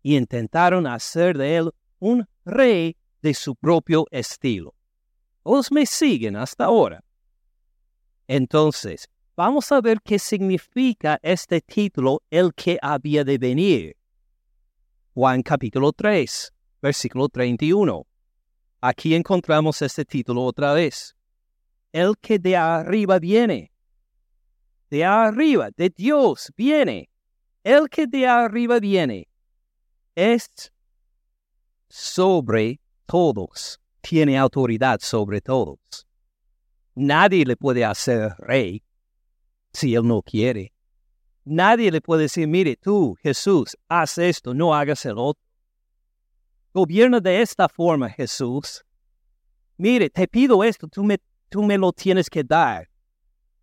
y 0.03 0.17
intentaron 0.17 0.85
hacer 0.89 1.39
de 1.39 1.59
él 1.59 1.71
un 2.01 2.27
rey 2.45 2.97
de 3.23 3.35
su 3.35 3.55
propio 3.55 4.05
estilo. 4.11 4.75
¿Os 5.45 5.71
me 5.71 5.87
siguen 5.87 6.35
hasta 6.35 6.65
ahora? 6.65 7.05
Entonces, 8.27 9.09
vamos 9.37 9.71
a 9.71 9.81
ver 9.81 10.01
qué 10.03 10.19
significa 10.19 11.21
este 11.23 11.61
título, 11.61 12.25
el 12.31 12.53
que 12.53 12.81
había 12.83 13.23
de 13.23 13.39
venir. 13.39 13.97
Juan 15.15 15.45
capítulo 15.45 15.93
3, 15.93 16.53
versículo 16.83 17.29
31. 17.29 18.05
Aquí 18.81 19.15
encontramos 19.15 19.83
este 19.83 20.05
título 20.05 20.43
otra 20.43 20.73
vez. 20.73 21.15
El 21.93 22.17
que 22.21 22.41
de 22.41 22.57
arriba 22.57 23.21
viene. 23.21 23.71
De 24.91 25.05
arriba, 25.05 25.71
de 25.77 25.91
Dios 25.91 26.53
viene. 26.57 27.09
El 27.65 27.89
que 27.89 28.07
de 28.07 28.27
arriba 28.27 28.79
viene 28.79 29.29
es 30.15 30.73
sobre 31.89 32.81
todos. 33.07 33.81
Tiene 34.01 34.39
autoridad 34.39 35.01
sobre 35.01 35.41
todos. 35.41 35.79
Nadie 36.95 37.45
le 37.45 37.57
puede 37.57 37.85
hacer 37.85 38.35
rey 38.39 38.83
si 39.73 39.95
él 39.95 40.07
no 40.07 40.23
quiere. 40.23 40.73
Nadie 41.45 41.91
le 41.91 42.01
puede 42.01 42.23
decir, 42.23 42.49
mire 42.49 42.77
tú, 42.77 43.17
Jesús, 43.23 43.77
haz 43.89 44.19
esto, 44.19 44.55
no 44.55 44.75
hagas 44.75 45.05
el 45.05 45.19
otro. 45.19 45.43
Gobierna 46.73 47.21
de 47.21 47.41
esta 47.41 47.69
forma, 47.69 48.11
Jesús. 48.11 48.85
Mire, 49.77 50.11
te 50.11 50.27
pido 50.27 50.65
esto, 50.65 50.89
tú 50.89 51.05
me, 51.05 51.19
tú 51.49 51.63
me 51.63 51.79
lo 51.79 51.93
tienes 51.93 52.31
que 52.31 52.43
dar. 52.43 52.89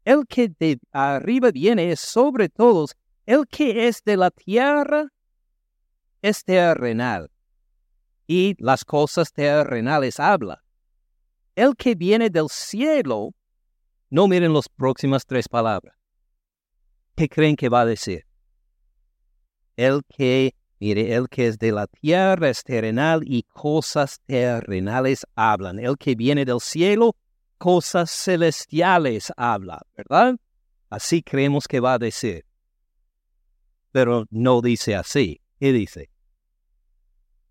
El 0.05 0.25
que 0.27 0.49
de 0.49 0.79
arriba 0.91 1.51
viene 1.51 1.91
es 1.91 1.99
sobre 1.99 2.49
todos. 2.49 2.95
El 3.25 3.47
que 3.47 3.87
es 3.87 4.03
de 4.03 4.17
la 4.17 4.31
tierra 4.31 5.07
es 6.21 6.43
terrenal. 6.43 7.31
Y 8.27 8.55
las 8.57 8.83
cosas 8.83 9.31
terrenales 9.31 10.19
habla. 10.19 10.63
El 11.55 11.75
que 11.75 11.95
viene 11.95 12.29
del 12.29 12.49
cielo 12.49 13.33
No 14.09 14.27
miren 14.27 14.53
las 14.53 14.69
próximas 14.69 15.25
tres 15.25 15.47
palabras. 15.47 15.95
¿Qué 17.15 17.29
creen 17.29 17.55
que 17.55 17.69
va 17.69 17.81
a 17.81 17.85
decir? 17.85 18.25
El 19.75 20.01
que, 20.07 20.55
mire, 20.79 21.15
el 21.15 21.27
que 21.29 21.47
es 21.47 21.57
de 21.57 21.71
la 21.71 21.87
tierra 21.87 22.49
es 22.49 22.63
terrenal 22.63 23.21
y 23.23 23.43
cosas 23.43 24.19
terrenales 24.25 25.25
hablan. 25.35 25.79
El 25.79 25.97
que 25.97 26.15
viene 26.15 26.45
del 26.45 26.59
cielo, 26.59 27.15
cosas 27.63 28.11
celestiales 28.11 29.31
habla, 29.37 29.81
¿verdad? 29.95 30.35
Así 30.89 31.23
creemos 31.23 31.65
que 31.65 31.79
va 31.79 31.93
a 31.93 31.97
decir. 31.97 32.43
Pero 33.93 34.25
no 34.31 34.59
dice 34.59 34.97
así. 34.97 35.39
¿Qué 35.61 35.71
dice? 35.71 36.09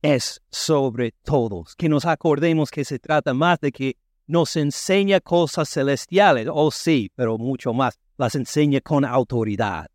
Es 0.03 0.43
sobre 0.51 1.13
todos. 1.23 1.75
Que 1.75 1.89
nos 1.89 2.05
acordemos 2.05 2.71
que 2.71 2.85
se 2.85 2.99
trata 2.99 3.33
más 3.33 3.59
de 3.61 3.73
que 3.73 3.97
nos 4.27 4.55
enseña 4.57 5.19
cosas 5.19 5.71
celestiales. 5.71 6.47
Oh 6.53 6.71
sí, 6.71 7.11
pero 7.15 7.39
mucho 7.39 7.73
más. 7.73 7.99
Las 8.19 8.35
enseña 8.35 8.83
con 8.83 9.07
autoridad. 9.07 9.87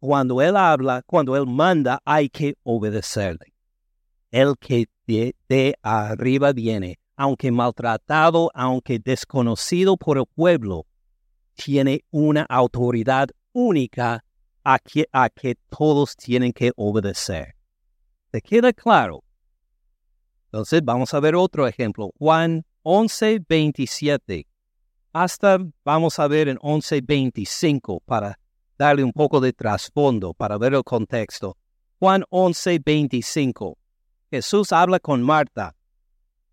Cuando 0.00 0.42
Él 0.42 0.56
habla, 0.56 1.02
cuando 1.06 1.36
Él 1.36 1.46
manda, 1.46 2.00
hay 2.04 2.28
que 2.28 2.56
obedecerle. 2.64 3.54
El 4.32 4.56
que 4.58 4.88
de 5.48 5.78
arriba 5.80 6.52
viene, 6.52 6.98
aunque 7.16 7.50
maltratado, 7.50 8.50
aunque 8.54 8.98
desconocido 8.98 9.96
por 9.96 10.18
el 10.18 10.26
pueblo, 10.26 10.86
tiene 11.54 12.04
una 12.10 12.42
autoridad 12.48 13.28
única 13.52 14.24
a 14.64 14.78
que, 14.78 15.06
a 15.12 15.28
que 15.28 15.56
todos 15.68 16.16
tienen 16.16 16.52
que 16.52 16.72
obedecer. 16.76 17.54
¿Te 18.30 18.40
queda 18.40 18.72
claro? 18.72 19.22
Entonces 20.46 20.82
vamos 20.84 21.12
a 21.14 21.20
ver 21.20 21.34
otro 21.36 21.66
ejemplo. 21.66 22.10
Juan 22.18 22.64
11, 22.82 23.40
27. 23.48 24.46
Hasta 25.12 25.58
vamos 25.84 26.18
a 26.18 26.26
ver 26.26 26.48
en 26.48 26.58
11, 26.60 27.00
25 27.02 28.00
para 28.00 28.38
darle 28.76 29.04
un 29.04 29.12
poco 29.12 29.40
de 29.40 29.52
trasfondo, 29.52 30.34
para 30.34 30.58
ver 30.58 30.74
el 30.74 30.82
contexto. 30.82 31.56
Juan 31.98 32.24
11, 32.30 32.80
25. 32.84 33.78
Jesús 34.30 34.72
habla 34.72 34.98
con 34.98 35.22
Marta, 35.22 35.76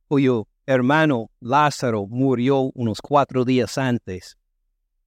cuyo 0.07 0.47
hermano 0.65 1.31
Lázaro 1.39 2.07
murió 2.07 2.71
unos 2.73 3.01
cuatro 3.01 3.45
días 3.45 3.77
antes. 3.77 4.37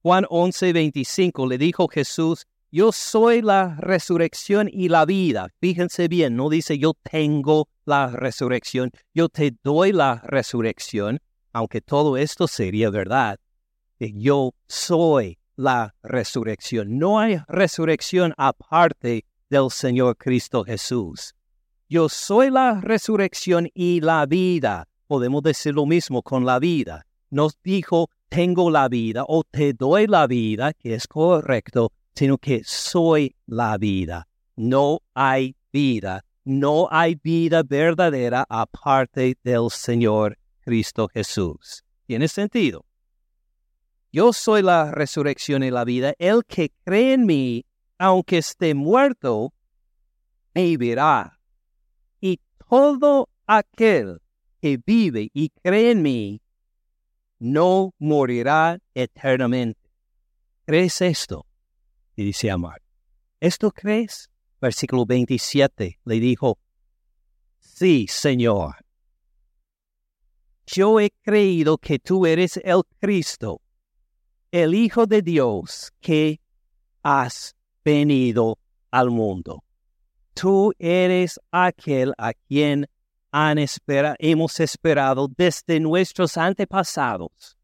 Juan 0.01 0.25
11, 0.29 0.73
25 0.73 1.47
le 1.47 1.57
dijo 1.57 1.87
Jesús, 1.87 2.45
yo 2.71 2.91
soy 2.91 3.41
la 3.41 3.75
resurrección 3.79 4.69
y 4.71 4.89
la 4.89 5.05
vida. 5.05 5.49
Fíjense 5.61 6.07
bien, 6.07 6.35
no 6.35 6.49
dice 6.49 6.77
yo 6.77 6.93
tengo 7.09 7.69
la 7.85 8.07
resurrección, 8.07 8.91
yo 9.13 9.29
te 9.29 9.55
doy 9.63 9.93
la 9.93 10.21
resurrección, 10.25 11.19
aunque 11.53 11.81
todo 11.81 12.17
esto 12.17 12.47
sería 12.47 12.89
verdad. 12.89 13.39
Yo 13.99 14.53
soy 14.67 15.37
la 15.55 15.95
resurrección. 16.03 16.97
No 16.97 17.19
hay 17.19 17.39
resurrección 17.47 18.33
aparte 18.37 19.25
del 19.49 19.71
Señor 19.71 20.17
Cristo 20.17 20.63
Jesús. 20.63 21.33
Yo 21.87 22.09
soy 22.09 22.49
la 22.49 22.81
resurrección 22.81 23.69
y 23.73 24.01
la 24.01 24.25
vida. 24.25 24.87
Podemos 25.07 25.43
decir 25.43 25.73
lo 25.73 25.85
mismo 25.85 26.21
con 26.21 26.45
la 26.45 26.59
vida. 26.59 27.05
Nos 27.29 27.57
dijo, 27.63 28.09
tengo 28.29 28.71
la 28.71 28.87
vida 28.87 29.23
o 29.27 29.43
te 29.43 29.73
doy 29.73 30.07
la 30.07 30.25
vida, 30.27 30.73
que 30.73 30.95
es 30.95 31.07
correcto, 31.07 31.91
sino 32.15 32.37
que 32.37 32.63
soy 32.63 33.35
la 33.45 33.77
vida. 33.77 34.27
No 34.55 35.01
hay 35.13 35.55
vida, 35.71 36.23
no 36.43 36.87
hay 36.89 37.15
vida 37.15 37.61
verdadera 37.63 38.45
aparte 38.49 39.37
del 39.43 39.69
Señor 39.69 40.37
Cristo 40.61 41.07
Jesús. 41.13 41.83
¿Tiene 42.07 42.27
sentido? 42.27 42.85
Yo 44.11 44.31
soy 44.31 44.61
la 44.61 44.91
resurrección 44.91 45.61
y 45.63 45.71
la 45.71 45.83
vida. 45.83 46.13
El 46.17 46.45
que 46.45 46.71
cree 46.83 47.13
en 47.13 47.25
mí, 47.25 47.65
aunque 47.97 48.37
esté 48.37 48.73
muerto, 48.73 49.53
vivirá. 50.53 51.37
Y 52.21 52.39
todo 52.69 53.29
aquel 53.45 54.21
que 54.65 54.79
vive 54.83 55.29
y 55.31 55.49
cree 55.61 55.91
en 55.91 56.01
mí, 56.01 56.41
no 57.37 57.93
morirá 57.99 58.79
eternamente. 58.95 59.91
¿Crees 60.65 61.01
esto? 61.01 61.45
y 62.15 62.23
dice 62.23 62.49
Amar, 62.49 62.81
¿esto 63.39 63.69
crees? 63.69 64.31
Versículo 64.59 65.05
27 65.05 65.99
le 66.03 66.19
dijo, 66.19 66.57
sí, 67.59 68.07
Señor. 68.09 68.77
Yo 70.65 70.99
he 70.99 71.11
creído 71.21 71.77
que 71.77 71.99
tú 71.99 72.25
eres 72.25 72.57
el 72.57 72.81
Cristo, 72.99 73.61
el 74.49 74.73
Hijo 74.73 75.05
de 75.05 75.21
Dios, 75.21 75.91
que 76.01 76.41
has 77.03 77.55
venido 77.83 78.57
al 78.89 79.11
mundo. 79.11 79.63
Tú 80.33 80.73
eres 80.79 81.39
aquel 81.51 82.13
a 82.17 82.33
quien 82.33 82.87
hemos 84.19 84.59
esperado 84.59 85.27
desde 85.35 85.79
nuestros 85.79 86.37
antepasados. 86.37 87.57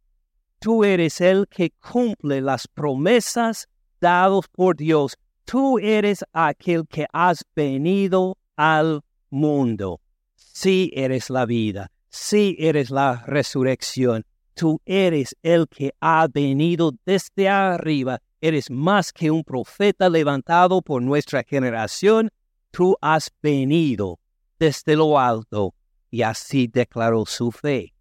Tú 0.60 0.84
eres 0.84 1.22
el 1.22 1.48
que 1.48 1.72
cumple 1.72 2.42
las 2.42 2.68
promesas 2.68 3.68
dados 4.00 4.48
por 4.50 4.76
Dios. 4.76 5.18
Tú 5.46 5.80
eres 5.80 6.24
aquel 6.34 6.86
que 6.88 7.08
has 7.12 7.44
venido 7.56 8.38
al 8.56 9.02
mundo. 9.30 10.02
Sí 10.36 10.92
eres 10.94 11.30
la 11.30 11.46
vida, 11.46 11.90
sí 12.10 12.56
eres 12.60 12.92
la 12.92 13.24
resurrección. 13.26 14.26
Tú 14.54 14.82
eres 14.86 15.36
el 15.42 15.68
que 15.68 15.94
ha 16.02 16.28
venido 16.28 16.92
desde 17.06 17.48
arriba. 17.48 18.20
Eres 18.42 18.70
más 18.70 19.14
que 19.14 19.32
un 19.32 19.44
profeta 19.44 20.10
levantado 20.10 20.82
por 20.82 21.02
nuestra 21.02 21.44
generación. 21.44 22.30
Tú 22.72 22.96
has 23.02 23.32
venido 23.42 24.21
desde 24.62 24.96
lo 24.96 25.18
alto 25.18 25.74
y 26.12 26.22
así 26.22 26.68
declaró 26.68 27.26
su 27.26 27.52
fe. 27.52 27.96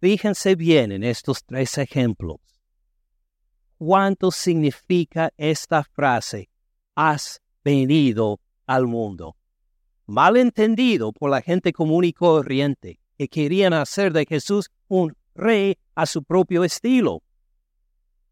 Fíjense 0.00 0.56
bien 0.56 0.90
en 0.90 1.04
estos 1.04 1.44
tres 1.44 1.78
ejemplos 1.78 2.38
cuánto 3.80 4.30
significa 4.30 5.32
esta 5.38 5.82
frase, 5.82 6.50
has 6.94 7.40
venido 7.64 8.38
al 8.66 8.86
mundo. 8.86 9.36
Mal 10.06 10.36
entendido 10.36 11.12
por 11.12 11.30
la 11.30 11.40
gente 11.40 11.72
común 11.72 12.04
y 12.04 12.12
corriente, 12.12 13.00
que 13.16 13.28
querían 13.28 13.72
hacer 13.72 14.12
de 14.12 14.26
Jesús 14.26 14.68
un 14.88 15.16
rey 15.34 15.78
a 15.94 16.04
su 16.04 16.22
propio 16.22 16.62
estilo. 16.62 17.22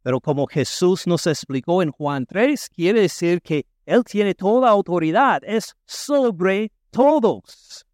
Pero 0.02 0.20
como 0.20 0.46
Jesús 0.46 1.06
nos 1.06 1.26
explicó 1.26 1.82
en 1.82 1.92
Juan 1.92 2.26
3, 2.26 2.68
quiere 2.68 3.00
decir 3.00 3.40
que 3.40 3.64
Él 3.86 4.04
tiene 4.04 4.34
toda 4.34 4.68
autoridad, 4.68 5.40
es 5.44 5.74
sobre 5.86 6.72
todos. 6.90 7.86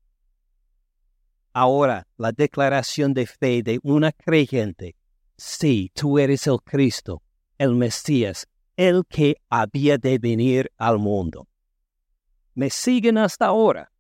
Ahora, 1.52 2.06
la 2.16 2.32
declaración 2.32 3.14
de 3.14 3.26
fe 3.26 3.62
de 3.62 3.78
una 3.82 4.12
creyente, 4.12 4.96
sí, 5.36 5.90
tú 5.94 6.18
eres 6.18 6.46
el 6.46 6.60
Cristo, 6.62 7.22
el 7.58 7.74
Mesías, 7.74 8.46
el 8.76 9.04
que 9.08 9.36
había 9.48 9.98
de 9.98 10.18
venir 10.18 10.72
al 10.76 10.98
mundo. 10.98 11.46
¿Me 12.54 12.70
siguen 12.70 13.18
hasta 13.18 13.46
ahora? 13.46 13.92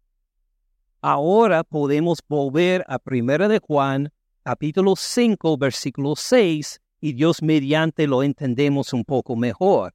Ahora 1.00 1.64
podemos 1.64 2.18
volver 2.26 2.84
a 2.88 2.98
1 3.04 3.48
de 3.48 3.58
Juan, 3.58 4.12
capítulo 4.42 4.96
5, 4.96 5.56
versículo 5.58 6.16
6, 6.16 6.80
y 7.00 7.12
Dios 7.12 7.42
mediante 7.42 8.06
lo 8.06 8.22
entendemos 8.22 8.92
un 8.92 9.04
poco 9.04 9.36
mejor. 9.36 9.94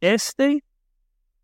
Este 0.00 0.64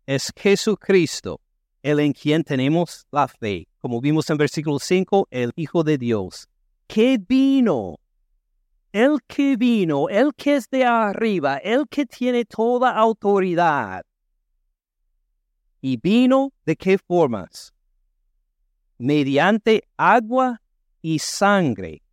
es 0.05 0.31
Jesucristo, 0.35 1.41
el 1.83 1.99
en 1.99 2.13
quien 2.13 2.43
tenemos 2.43 3.05
la 3.11 3.27
fe. 3.27 3.67
Como 3.79 4.01
vimos 4.01 4.29
en 4.29 4.37
versículo 4.37 4.79
5, 4.79 5.27
el 5.31 5.51
Hijo 5.55 5.83
de 5.83 5.97
Dios, 5.97 6.47
que 6.87 7.17
vino 7.17 7.97
el 8.91 9.19
que 9.25 9.55
vino, 9.55 10.09
el 10.09 10.33
que 10.35 10.55
es 10.57 10.69
de 10.69 10.83
arriba, 10.85 11.57
el 11.57 11.87
que 11.87 12.05
tiene 12.05 12.45
toda 12.45 12.91
autoridad. 12.91 14.03
¿Y 15.81 15.97
vino 15.97 16.51
de 16.65 16.75
qué 16.75 16.97
formas? 16.97 17.73
Mediante 18.97 19.83
agua 19.97 20.61
y 21.01 21.19
sangre. 21.19 22.03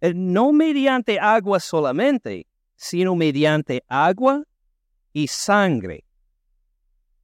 Eh, 0.00 0.12
no 0.14 0.52
mediante 0.52 1.18
agua 1.18 1.58
solamente, 1.58 2.46
sino 2.76 3.16
mediante 3.16 3.82
agua 3.88 4.44
y 5.12 5.26
sangre. 5.26 6.04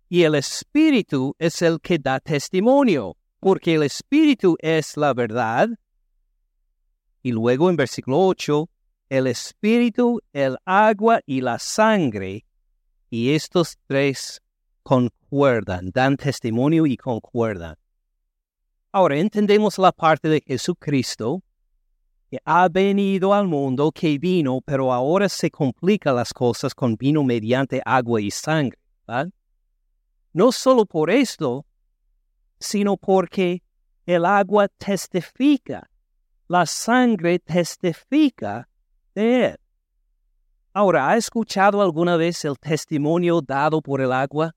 Y 0.08 0.22
el 0.22 0.34
Espíritu 0.34 1.34
es 1.38 1.62
el 1.62 1.80
que 1.80 1.98
da 1.98 2.20
testimonio, 2.20 3.16
porque 3.40 3.74
el 3.74 3.82
Espíritu 3.82 4.56
es 4.60 4.96
la 4.96 5.12
verdad 5.14 5.68
y 7.26 7.32
luego 7.32 7.68
en 7.68 7.74
versículo 7.74 8.20
8, 8.20 8.70
el 9.08 9.26
espíritu, 9.26 10.20
el 10.32 10.56
agua 10.64 11.18
y 11.26 11.40
la 11.40 11.58
sangre. 11.58 12.46
Y 13.10 13.34
estos 13.34 13.76
tres 13.88 14.40
concuerdan, 14.84 15.90
dan 15.92 16.16
testimonio 16.16 16.86
y 16.86 16.96
concuerdan. 16.96 17.74
Ahora 18.92 19.18
entendemos 19.18 19.76
la 19.76 19.90
parte 19.90 20.28
de 20.28 20.40
Jesucristo 20.40 21.42
que 22.30 22.38
ha 22.44 22.68
venido 22.68 23.34
al 23.34 23.48
mundo, 23.48 23.90
que 23.90 24.18
vino, 24.18 24.60
pero 24.64 24.92
ahora 24.92 25.28
se 25.28 25.50
complican 25.50 26.14
las 26.14 26.32
cosas 26.32 26.76
con 26.76 26.94
vino 26.94 27.24
mediante 27.24 27.82
agua 27.84 28.20
y 28.20 28.30
sangre. 28.30 28.78
No 30.36 30.52
solo 30.52 30.84
por 30.84 31.08
esto, 31.08 31.64
sino 32.60 32.98
porque 32.98 33.62
el 34.04 34.26
agua 34.26 34.68
testifica, 34.68 35.88
la 36.46 36.66
sangre 36.66 37.38
testifica 37.38 38.68
de 39.14 39.46
él. 39.46 39.56
Ahora, 40.74 41.08
¿ha 41.08 41.16
escuchado 41.16 41.80
alguna 41.80 42.18
vez 42.18 42.44
el 42.44 42.58
testimonio 42.58 43.40
dado 43.40 43.80
por 43.80 44.02
el 44.02 44.12
agua? 44.12 44.54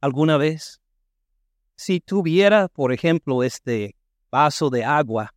¿Alguna 0.00 0.38
vez? 0.38 0.80
Si 1.76 2.00
tuviera, 2.00 2.68
por 2.68 2.94
ejemplo, 2.94 3.42
este 3.42 3.94
vaso 4.30 4.70
de 4.70 4.82
agua 4.82 5.34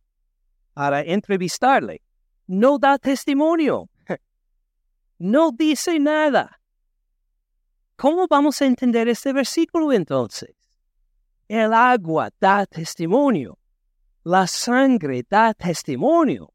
para 0.72 1.02
entrevistarle, 1.02 2.00
no 2.46 2.78
da 2.78 2.96
testimonio, 2.96 3.90
no 5.18 5.52
dice 5.52 6.00
nada. 6.00 6.63
¿Cómo 7.96 8.26
vamos 8.26 8.60
a 8.60 8.66
entender 8.66 9.08
este 9.08 9.32
versículo 9.32 9.92
entonces? 9.92 10.54
El 11.46 11.72
agua 11.72 12.30
da 12.40 12.66
testimonio, 12.66 13.58
la 14.24 14.46
sangre 14.46 15.24
da 15.28 15.54
testimonio. 15.54 16.52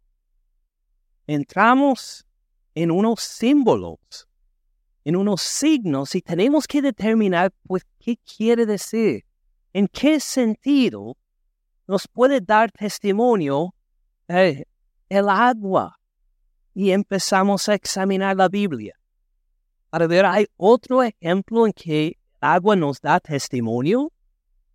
Entramos 1.27 2.25
en 2.75 2.91
unos 2.91 3.21
símbolos, 3.21 4.27
en 5.05 5.15
unos 5.15 5.41
signos 5.41 6.13
y 6.15 6.21
tenemos 6.21 6.67
que 6.67 6.81
determinar 6.81 7.53
pues 7.65 7.85
qué 7.99 8.17
quiere 8.17 8.65
decir, 8.65 9.23
en 9.71 9.87
qué 9.87 10.19
sentido 10.19 11.15
nos 11.87 12.07
puede 12.07 12.41
dar 12.41 12.71
testimonio 12.71 13.73
eh, 14.27 14.65
el 15.07 15.29
agua. 15.29 15.95
Y 16.73 16.91
empezamos 16.91 17.67
a 17.69 17.73
examinar 17.73 18.35
la 18.35 18.47
Biblia. 18.47 18.98
Para 19.89 20.05
ver, 20.05 20.25
¿hay 20.25 20.45
otro 20.57 21.01
ejemplo 21.01 21.65
en 21.65 21.73
que 21.73 22.17
agua 22.39 22.75
nos 22.75 23.01
da 23.01 23.19
testimonio? 23.19 24.11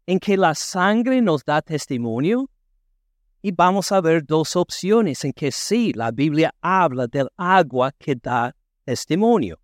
¿En 0.06 0.18
que 0.18 0.36
la 0.36 0.54
sangre 0.54 1.22
nos 1.22 1.44
da 1.44 1.62
testimonio? 1.62 2.50
Y 3.40 3.52
vamos 3.52 3.92
a 3.92 4.00
ver 4.00 4.24
dos 4.24 4.56
opciones 4.56 5.24
en 5.24 5.32
que 5.32 5.52
sí, 5.52 5.92
la 5.92 6.10
Biblia 6.10 6.52
habla 6.60 7.06
del 7.06 7.28
agua 7.36 7.92
que 7.92 8.16
da 8.16 8.56
testimonio. 8.84 9.60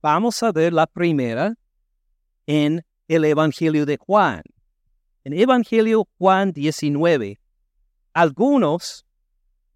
Vamos 0.00 0.42
a 0.42 0.50
ver 0.50 0.72
la 0.72 0.88
primera 0.88 1.54
en 2.46 2.84
el 3.06 3.24
Evangelio 3.24 3.86
de 3.86 3.96
Juan. 3.96 4.42
En 5.22 5.34
Evangelio 5.34 6.08
Juan 6.18 6.52
19, 6.52 7.38
algunos, 8.12 9.06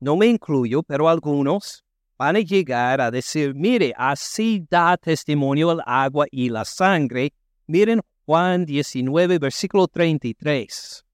no 0.00 0.16
me 0.16 0.26
incluyo, 0.26 0.82
pero 0.82 1.08
algunos 1.08 1.85
van 2.18 2.36
a 2.36 2.40
llegar 2.40 3.00
a 3.00 3.10
decir, 3.10 3.54
mire, 3.54 3.92
así 3.96 4.64
da 4.70 4.96
testimonio 4.96 5.72
el 5.72 5.80
agua 5.84 6.26
y 6.30 6.48
la 6.48 6.64
sangre. 6.64 7.32
Miren 7.66 8.00
Juan 8.24 8.64
19, 8.64 9.38
versículo 9.38 9.88
33 9.88 11.06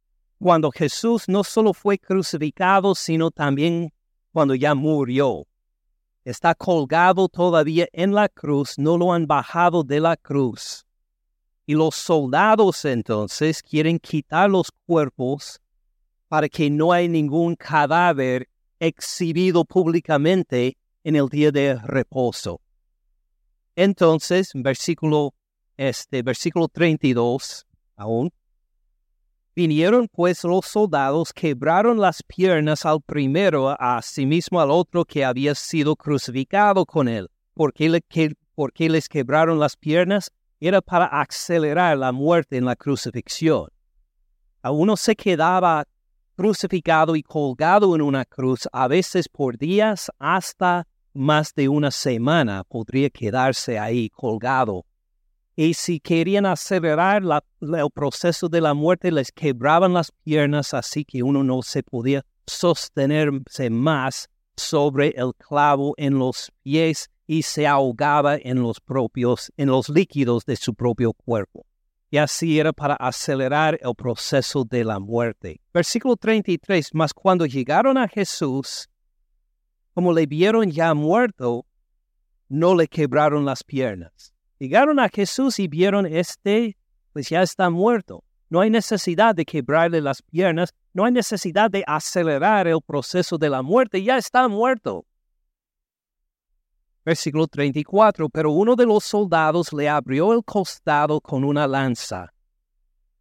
cuando 0.43 0.73
Jesús 0.73 1.29
no 1.29 1.45
solo 1.45 1.73
fue 1.73 1.99
crucificado, 1.99 2.97
sino 2.97 3.31
también 3.31 3.93
cuando 4.33 4.57
ya 4.57 4.75
murió. 4.75 5.47
Está 6.25 6.55
colgado 6.55 7.29
todavía 7.29 7.87
en 7.93 8.13
la 8.13 8.29
cruz, 8.29 8.77
no 8.77 8.99
lo 8.99 9.13
han 9.13 9.27
bajado 9.27 9.85
de 9.85 10.01
la 10.01 10.17
cruz. 10.17 10.85
Y 11.65 11.75
los 11.75 11.95
soldados 11.95 12.85
entonces 12.85 13.63
quieren 13.63 14.01
quitar 14.01 14.51
los 14.51 14.73
cuerpos 14.85 15.61
para 16.27 16.49
que 16.49 16.69
no 16.69 16.93
haya 16.93 17.09
ningún 17.09 17.55
cadáver 17.55 18.49
exhibido 18.81 19.65
públicamente 19.65 20.77
en 21.05 21.17
el 21.17 21.29
día 21.29 21.51
de 21.51 21.75
reposo. 21.75 22.61
Entonces, 23.77 24.51
versículo, 24.55 25.35
este, 25.77 26.23
versículo 26.23 26.69
32, 26.69 27.67
aún, 27.97 28.31
Vinieron 29.55 30.09
pues 30.09 30.45
los 30.45 30.65
soldados, 30.65 31.31
quebraron 31.35 32.01
las 32.01 32.23
piernas 32.23 32.87
al 32.87 33.03
primero, 33.03 33.77
asimismo 33.79 34.63
al 34.63 34.71
otro 34.71 35.05
que 35.05 35.27
había 35.27 35.55
sido 35.55 35.95
crucificado 35.95 36.87
con 36.87 37.07
él. 37.07 37.29
¿Por 37.53 37.75
qué, 37.75 38.89
les 38.89 39.09
quebraron 39.11 39.59
las 39.59 39.77
piernas? 39.77 40.31
Era 40.59 40.81
para 40.81 41.05
acelerar 41.05 41.99
la 41.99 42.13
muerte 42.13 42.57
en 42.57 42.65
la 42.65 42.77
crucifixión. 42.77 43.69
A 44.63 44.71
uno 44.71 44.97
se 44.97 45.15
quedaba 45.15 45.85
crucificado 46.35 47.15
y 47.15 47.23
colgado 47.23 47.95
en 47.95 48.01
una 48.01 48.25
cruz, 48.25 48.67
a 48.73 48.89
veces 48.89 49.29
por 49.29 49.59
días 49.59 50.11
hasta 50.19 50.87
más 51.15 51.55
de 51.55 51.69
una 51.69 51.91
semana 51.91 52.65
podría 52.65 53.11
quedarse 53.11 53.79
ahí 53.79 54.09
colgado 54.11 54.85
y 55.55 55.75
si 55.75 56.01
querían 56.01 56.47
acelerar 56.47 57.23
el 57.61 57.91
proceso 57.93 58.49
de 58.49 58.61
la 58.61 58.73
muerte, 58.73 59.13
les 59.13 59.31
quebraban 59.31 59.93
las 59.93 60.11
piernas 60.25 60.73
así 60.73 61.05
que 61.05 61.23
uno 61.23 61.45
no 61.45 61.61
se 61.63 61.83
podía 61.83 62.25
sostenerse 62.47 63.69
más 63.69 64.31
sobre 64.57 65.09
el 65.09 65.35
clavo 65.35 65.95
en 65.99 66.19
los 66.19 66.51
pies 66.63 67.11
y 67.27 67.43
se 67.43 67.67
ahogaba 67.67 68.37
en 68.37 68.63
los 68.63 68.81
propios, 68.81 69.53
en 69.57 69.69
los 69.69 69.89
líquidos 69.91 70.45
de 70.47 70.57
su 70.57 70.75
propio 70.75 71.13
cuerpo. 71.13 71.67
Y 72.11 72.17
así 72.17 72.59
era 72.59 72.73
para 72.73 72.95
acelerar 72.95 73.79
el 73.83 73.95
proceso 73.95 74.65
de 74.65 74.85
la 74.85 74.99
muerte. 74.99 75.61
Versículo 75.73 76.17
33, 76.17 76.91
mas 76.95 77.13
cuando 77.15 77.47
llegaron 77.47 77.97
a 77.97 78.09
Jesús, 78.09 78.89
como 79.95 80.13
le 80.13 80.27
vieron 80.27 80.71
ya 80.71 80.95
muerto, 80.95 81.67
no 82.49 82.75
le 82.75 82.87
quebraron 82.89 83.45
las 83.45 83.65
piernas 83.65 84.33
Llegaron 84.63 85.01
a 85.01 85.09
Jesús 85.09 85.59
y 85.59 85.67
vieron 85.67 86.07
este, 86.07 86.77
pues 87.13 87.29
ya 87.29 87.43
está 87.43 87.69
muerto. 87.69 88.23
No 88.49 88.61
hay 88.61 88.71
necesidad 88.71 89.35
de 89.35 89.45
quebrarle 89.45 90.01
las 90.01 90.23
piernas, 90.23 90.73
no 90.93 91.05
hay 91.05 91.11
necesidad 91.11 91.69
de 91.69 91.83
acelerar 91.85 92.69
el 92.69 92.81
proceso 92.81 93.39
de 93.39 93.51
la 93.51 93.63
muerte, 93.63 94.05
ya 94.05 94.19
está 94.19 94.47
muerto. 94.47 95.05
Versículo 97.05 97.49
34, 97.49 98.29
pero 98.29 98.53
uno 98.53 98.77
de 98.77 98.87
los 98.87 99.03
soldados 99.03 99.73
le 99.73 99.89
abrió 99.89 100.33
el 100.33 100.45
costado 100.45 101.21
con 101.21 101.43
una 101.43 101.67
lanza, 101.67 102.33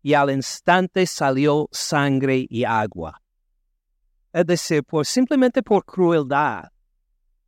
y 0.03 0.13
al 0.13 0.29
instante 0.29 1.07
salió 1.07 1.67
sangre 1.71 2.45
y 2.47 2.65
agua. 2.65 3.20
Es 4.33 4.45
decir, 4.45 4.83
por, 4.83 5.05
simplemente 5.05 5.61
por 5.61 5.83
crueldad, 5.85 6.65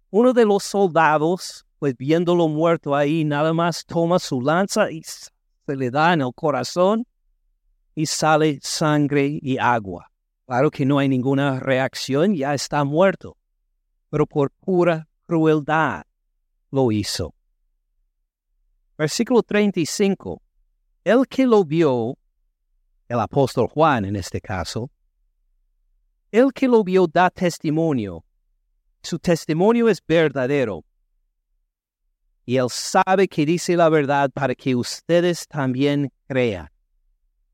uno 0.10 0.34
de 0.34 0.46
los 0.46 0.64
soldados 0.64 1.66
pues 1.84 1.98
viéndolo 1.98 2.48
muerto 2.48 2.96
ahí, 2.96 3.26
nada 3.26 3.52
más 3.52 3.84
toma 3.86 4.18
su 4.18 4.40
lanza 4.40 4.90
y 4.90 5.04
se 5.04 5.76
le 5.76 5.92
da 5.92 6.14
en 6.14 6.22
el 6.22 6.32
corazón 6.34 7.06
y 7.94 8.06
sale 8.06 8.58
sangre 8.62 9.38
y 9.42 9.58
agua. 9.58 10.10
Claro 10.46 10.72
que 10.72 10.86
no 10.86 10.98
hay 10.98 11.10
ninguna 11.10 11.60
reacción, 11.60 12.36
ya 12.36 12.54
está 12.54 12.86
muerto, 12.86 13.36
pero 14.10 14.26
por 14.26 14.52
pura 14.52 15.10
crueldad 15.28 16.04
lo 16.72 16.90
hizo. 16.94 17.36
Versículo 18.98 19.44
35. 19.44 20.42
El 21.04 21.28
que 21.28 21.46
lo 21.46 21.66
vio, 21.66 22.18
el 23.10 23.20
apóstol 23.20 23.68
Juan 23.68 24.06
en 24.06 24.16
este 24.16 24.40
caso, 24.40 24.90
el 26.34 26.52
que 26.52 26.68
lo 26.68 26.84
vio 26.84 27.06
da 27.06 27.30
testimonio. 27.30 28.26
Su 29.04 29.20
testimonio 29.20 29.88
es 29.88 30.02
verdadero 30.06 30.84
y 32.46 32.58
Él 32.58 32.70
sabe 32.70 33.28
que 33.28 33.46
dice 33.46 33.78
la 33.78 33.88
verdad 33.88 34.32
para 34.32 34.56
que 34.56 34.76
ustedes 34.76 35.48
también 35.48 36.12
crean. 36.28 36.70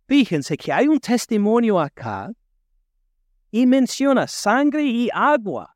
Fíjense 0.08 0.58
que 0.58 0.72
hay 0.72 0.88
un 0.88 1.00
testimonio 1.00 1.80
acá 1.80 2.32
y 3.52 3.66
menciona 3.66 4.28
sangre 4.28 4.84
y 4.84 5.10
agua. 5.14 5.76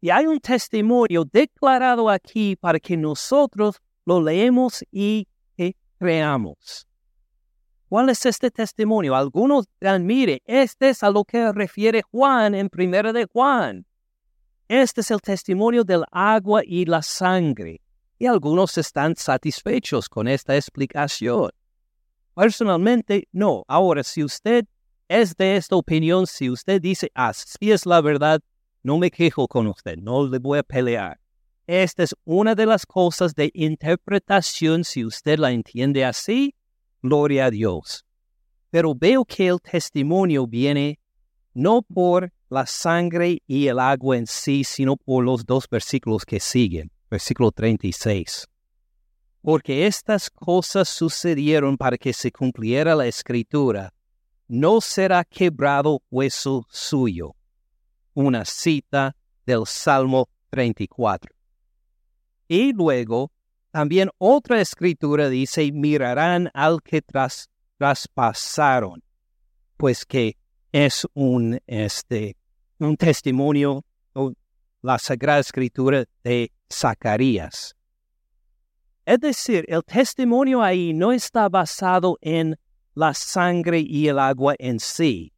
Y 0.00 0.10
hay 0.10 0.26
un 0.26 0.40
testimonio 0.40 1.24
declarado 1.24 2.10
aquí 2.10 2.56
para 2.56 2.80
que 2.80 2.96
nosotros 2.96 3.80
lo 4.04 4.20
leemos 4.20 4.84
y 4.90 5.28
creamos. 5.96 6.88
¿Cuál 7.92 8.08
es 8.08 8.24
este 8.24 8.50
testimonio? 8.50 9.14
Algunos 9.14 9.66
dirán, 9.78 10.06
mire, 10.06 10.42
este 10.46 10.88
es 10.88 11.02
a 11.02 11.10
lo 11.10 11.24
que 11.24 11.52
refiere 11.52 12.00
Juan 12.00 12.54
en 12.54 12.70
primera 12.70 13.12
de 13.12 13.26
Juan. 13.30 13.84
Este 14.66 15.02
es 15.02 15.10
el 15.10 15.20
testimonio 15.20 15.84
del 15.84 16.02
agua 16.10 16.62
y 16.64 16.86
la 16.86 17.02
sangre 17.02 17.82
y 18.18 18.24
algunos 18.24 18.78
están 18.78 19.14
satisfechos 19.14 20.08
con 20.08 20.26
esta 20.26 20.56
explicación. 20.56 21.50
Personalmente, 22.34 23.28
no. 23.30 23.62
Ahora, 23.68 24.02
si 24.02 24.24
usted 24.24 24.64
es 25.06 25.36
de 25.36 25.56
esta 25.56 25.76
opinión, 25.76 26.26
si 26.26 26.48
usted 26.48 26.80
dice, 26.80 27.10
así 27.12 27.72
es 27.72 27.84
la 27.84 28.00
verdad, 28.00 28.40
no 28.82 28.96
me 28.96 29.10
quejo 29.10 29.46
con 29.46 29.66
usted, 29.66 29.98
no 29.98 30.26
le 30.26 30.38
voy 30.38 30.60
a 30.60 30.62
pelear. 30.62 31.20
Esta 31.66 32.04
es 32.04 32.14
una 32.24 32.54
de 32.54 32.64
las 32.64 32.86
cosas 32.86 33.34
de 33.34 33.50
interpretación, 33.52 34.82
si 34.82 35.04
usted 35.04 35.38
la 35.38 35.50
entiende 35.50 36.06
así, 36.06 36.54
gloria 37.02 37.46
a 37.46 37.50
Dios. 37.50 38.04
Pero 38.70 38.94
veo 38.94 39.24
que 39.24 39.48
el 39.48 39.60
testimonio 39.60 40.46
viene 40.46 40.98
no 41.54 41.82
por 41.82 42.32
la 42.48 42.66
sangre 42.66 43.42
y 43.46 43.66
el 43.66 43.78
agua 43.78 44.16
en 44.16 44.26
sí, 44.26 44.64
sino 44.64 44.96
por 44.96 45.24
los 45.24 45.44
dos 45.44 45.68
versículos 45.68 46.24
que 46.24 46.40
siguen, 46.40 46.90
versículo 47.10 47.50
36. 47.50 48.46
Porque 49.42 49.86
estas 49.86 50.30
cosas 50.30 50.88
sucedieron 50.88 51.76
para 51.76 51.98
que 51.98 52.12
se 52.12 52.30
cumpliera 52.30 52.94
la 52.94 53.06
escritura, 53.06 53.92
no 54.48 54.80
será 54.80 55.24
quebrado 55.24 56.02
hueso 56.10 56.66
suyo. 56.68 57.34
Una 58.14 58.44
cita 58.44 59.16
del 59.46 59.66
Salmo 59.66 60.28
34. 60.50 61.34
Y 62.48 62.72
luego, 62.72 63.32
también 63.72 64.10
otra 64.18 64.60
escritura 64.60 65.30
dice, 65.30 65.72
mirarán 65.72 66.50
al 66.52 66.82
que 66.82 67.00
tras, 67.00 67.48
traspasaron, 67.78 69.02
pues 69.78 70.04
que 70.04 70.36
es 70.70 71.06
un, 71.14 71.58
este, 71.66 72.36
un 72.78 72.96
testimonio, 72.96 73.82
la 74.82 74.98
Sagrada 74.98 75.40
Escritura 75.40 76.04
de 76.22 76.52
Zacarías. 76.70 77.74
Es 79.06 79.18
decir, 79.20 79.64
el 79.68 79.82
testimonio 79.82 80.62
ahí 80.62 80.92
no 80.92 81.10
está 81.10 81.48
basado 81.48 82.18
en 82.20 82.58
la 82.94 83.14
sangre 83.14 83.80
y 83.80 84.06
el 84.06 84.18
agua 84.18 84.54
en 84.58 84.78
sí, 84.80 85.32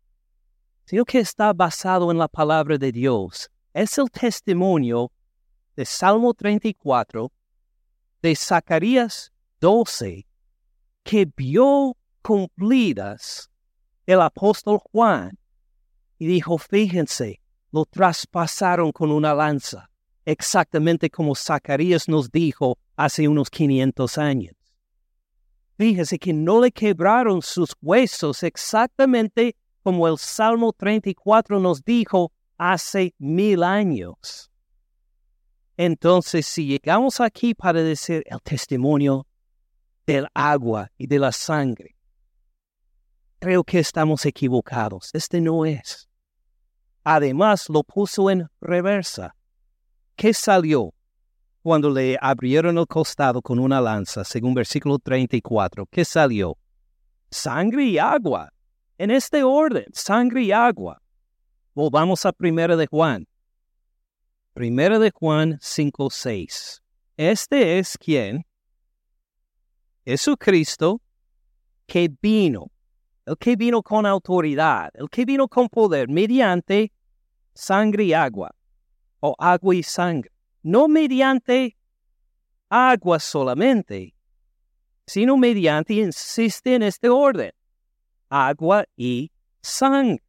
sino 0.87 1.05
que 1.05 1.21
está 1.21 1.53
basado 1.53 2.11
en 2.11 2.19
la 2.19 2.29
palabra 2.29 2.79
de 2.79 2.91
Dios. 2.91 3.49
Es 3.73 3.97
el 3.97 4.11
testimonio 4.11 5.13
de 5.77 5.85
Salmo 5.85 6.35
34, 6.35 7.31
de 8.25 8.35
Zacarías 8.35 9.31
12, 9.61 10.27
que 11.03 11.31
vio 11.37 11.95
cumplidas 12.23 13.51
el 14.07 14.23
apóstol 14.23 14.79
Juan 14.79 15.39
y 16.19 16.27
dijo, 16.29 16.57
fíjense, 16.57 17.43
lo 17.71 17.85
traspasaron 17.85 18.93
con 18.93 19.11
una 19.11 19.35
lanza, 19.35 19.91
exactamente 20.25 21.11
como 21.11 21.35
Zacarías 21.35 22.09
nos 22.09 22.33
dijo 22.33 22.79
hace 22.97 23.29
unos 23.29 23.51
500 23.51 24.17
años. 24.17 24.55
Fíjese 25.77 26.19
que 26.19 26.33
no 26.33 26.63
le 26.63 26.73
quebraron 26.73 27.43
sus 27.43 27.77
huesos 27.83 28.43
exactamente 28.43 29.55
como 29.83 30.09
el 30.09 30.17
Salmo 30.17 30.73
34 30.73 31.61
nos 31.61 31.85
dijo 31.85 32.33
hace 32.57 33.15
mil 33.19 33.63
años. 33.63 34.51
Entonces, 35.77 36.47
si 36.47 36.67
llegamos 36.67 37.21
aquí 37.21 37.55
para 37.55 37.83
decir 37.83 38.23
el 38.27 38.41
testimonio 38.41 39.27
del 40.07 40.29
agua 40.33 40.91
y 40.97 41.07
de 41.07 41.19
la 41.19 41.33
sangre, 41.33 41.97
creo 43.41 43.65
que 43.65 43.81
estamos 43.81 44.25
equivocados. 44.25 45.11
Este 45.13 45.41
no 45.41 45.67
es. 45.67 46.09
Además, 47.03 47.69
lo 47.69 47.83
puso 47.83 48.31
en 48.31 48.49
reversa. 48.61 49.35
¿Qué 50.17 50.33
salió 50.33 50.95
cuando 51.63 51.91
le 51.91 52.17
abrieron 52.21 52.79
el 52.79 52.87
costado 52.87 53.43
con 53.43 53.59
una 53.59 53.81
lanza, 53.81 54.23
según 54.23 54.55
versículo 54.55 54.99
34? 54.99 55.87
¿Qué 55.87 56.05
salió? 56.05 56.57
Sangre 57.31 57.85
y 57.85 57.99
agua. 57.99 58.51
En 58.97 59.11
este 59.11 59.43
orden, 59.43 59.87
sangre 59.93 60.45
y 60.45 60.53
agua. 60.53 61.03
Volvamos 61.75 62.25
a 62.25 62.33
primera 62.33 62.77
de 62.77 62.87
Juan. 62.87 63.27
Primera 64.55 65.01
de 65.01 65.11
Juan 65.11 65.59
5:6. 65.61 66.81
Este 67.17 67.81
es 67.81 67.99
quien 67.99 68.47
Jesucristo 70.05 71.03
que 71.89 72.09
vino, 72.23 72.71
el 73.27 73.37
que 73.37 73.57
vino 73.57 73.83
con 73.83 74.07
autoridad, 74.07 74.91
el 74.95 75.11
que 75.11 75.25
vino 75.25 75.49
con 75.49 75.69
poder 75.69 76.09
mediante 76.09 76.93
sangre 77.53 78.05
y 78.05 78.13
agua, 78.13 78.55
o 79.19 79.35
agua 79.41 79.75
y 79.75 79.83
sangre, 79.83 80.31
no 80.63 80.87
mediante 80.87 81.77
agua 82.69 83.19
solamente, 83.19 84.15
sino 85.05 85.37
mediante, 85.37 85.95
insiste 85.95 86.77
en 86.77 86.85
este 86.85 87.09
orden, 87.09 87.51
agua 88.29 88.85
y 88.97 89.33
sangre. 89.61 90.24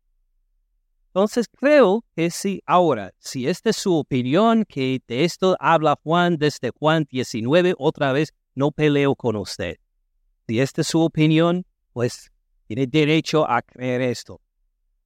Entonces 1.16 1.48
creo 1.48 2.04
que 2.14 2.30
si 2.30 2.62
ahora, 2.66 3.14
si 3.20 3.48
esta 3.48 3.70
es 3.70 3.78
su 3.78 3.96
opinión, 3.96 4.66
que 4.66 5.02
de 5.08 5.24
esto 5.24 5.56
habla 5.62 5.98
Juan 6.04 6.36
desde 6.36 6.72
Juan 6.72 7.08
19, 7.10 7.74
otra 7.78 8.12
vez 8.12 8.34
no 8.54 8.70
peleo 8.72 9.16
con 9.16 9.38
usted. 9.38 9.78
Si 10.46 10.60
esta 10.60 10.82
es 10.82 10.88
su 10.88 11.00
opinión, 11.00 11.66
pues 11.94 12.34
tiene 12.68 12.86
derecho 12.86 13.50
a 13.50 13.62
creer 13.62 14.02
esto. 14.02 14.42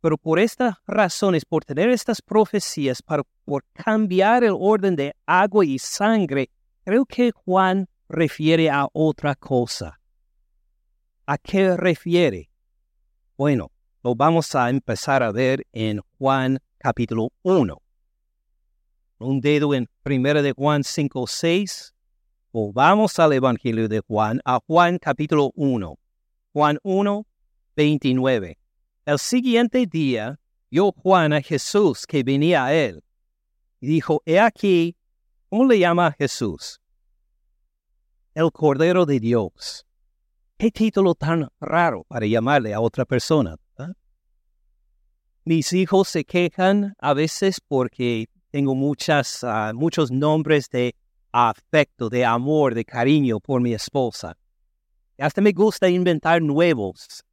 Pero 0.01 0.17
por 0.17 0.39
estas 0.39 0.77
razones, 0.87 1.45
por 1.45 1.63
tener 1.63 1.89
estas 1.89 2.23
profecías, 2.23 3.03
para, 3.03 3.21
por 3.45 3.63
cambiar 3.73 4.43
el 4.43 4.55
orden 4.59 4.95
de 4.95 5.15
agua 5.27 5.63
y 5.63 5.77
sangre, 5.77 6.49
creo 6.85 7.05
que 7.05 7.29
Juan 7.29 7.87
refiere 8.07 8.71
a 8.71 8.87
otra 8.93 9.35
cosa. 9.35 10.01
¿A 11.27 11.37
qué 11.37 11.77
refiere? 11.77 12.49
Bueno, 13.37 13.71
lo 14.03 14.15
vamos 14.15 14.55
a 14.55 14.69
empezar 14.69 15.23
a 15.23 15.31
ver 15.31 15.67
en 15.73 16.01
Juan 16.17 16.59
capítulo 16.77 17.31
1. 17.43 17.81
Un 19.19 19.41
dedo 19.41 19.73
en 19.73 19.89
1 20.05 20.41
de 20.41 20.53
Juan 20.53 20.83
5, 20.83 21.27
6. 21.27 21.93
O 22.51 22.71
vamos 22.71 23.19
al 23.19 23.33
Evangelio 23.33 23.88
de 23.89 23.99
Juan, 23.99 24.41
a 24.45 24.59
Juan 24.65 24.97
capítulo 24.97 25.51
1. 25.55 25.99
Juan 26.53 26.79
1, 26.81 27.27
29. 27.75 28.57
El 29.05 29.19
siguiente 29.19 29.85
día 29.85 30.39
vio 30.71 30.93
Juan 30.93 31.33
a 31.33 31.41
Jesús 31.41 32.07
que 32.07 32.23
venía 32.23 32.65
a 32.65 32.73
él 32.73 33.03
y 33.81 33.88
dijo, 33.88 34.21
he 34.25 34.39
aquí, 34.39 34.95
¿cómo 35.49 35.65
le 35.65 35.79
llama 35.79 36.15
Jesús? 36.17 36.79
El 38.33 38.51
Cordero 38.51 39.05
de 39.05 39.19
Dios. 39.19 39.85
Qué 40.57 40.71
título 40.71 41.15
tan 41.15 41.49
raro 41.59 42.05
para 42.07 42.25
llamarle 42.25 42.73
a 42.73 42.79
otra 42.79 43.05
persona. 43.05 43.57
Mis 45.49 45.73
hijos 45.73 46.09
se 46.09 46.25
quejan 46.25 46.93
a 46.99 47.15
veces 47.15 47.59
porque 47.59 48.27
tengo 48.51 48.75
muchas, 48.75 49.43
ah, 49.43 49.71
muchos 49.73 50.12
nombres 50.12 50.69
de 50.69 50.93
afecto, 51.31 52.07
de 52.07 52.23
amor, 52.23 52.75
de 52.75 52.85
cariño 52.85 53.39
por 53.39 53.59
mi 53.59 53.73
esposa. 53.73 54.38
Hasta 55.17 55.41
me 55.41 55.51
gusta 55.51 55.89
inventar 55.89 56.39
nuevos 56.43 57.23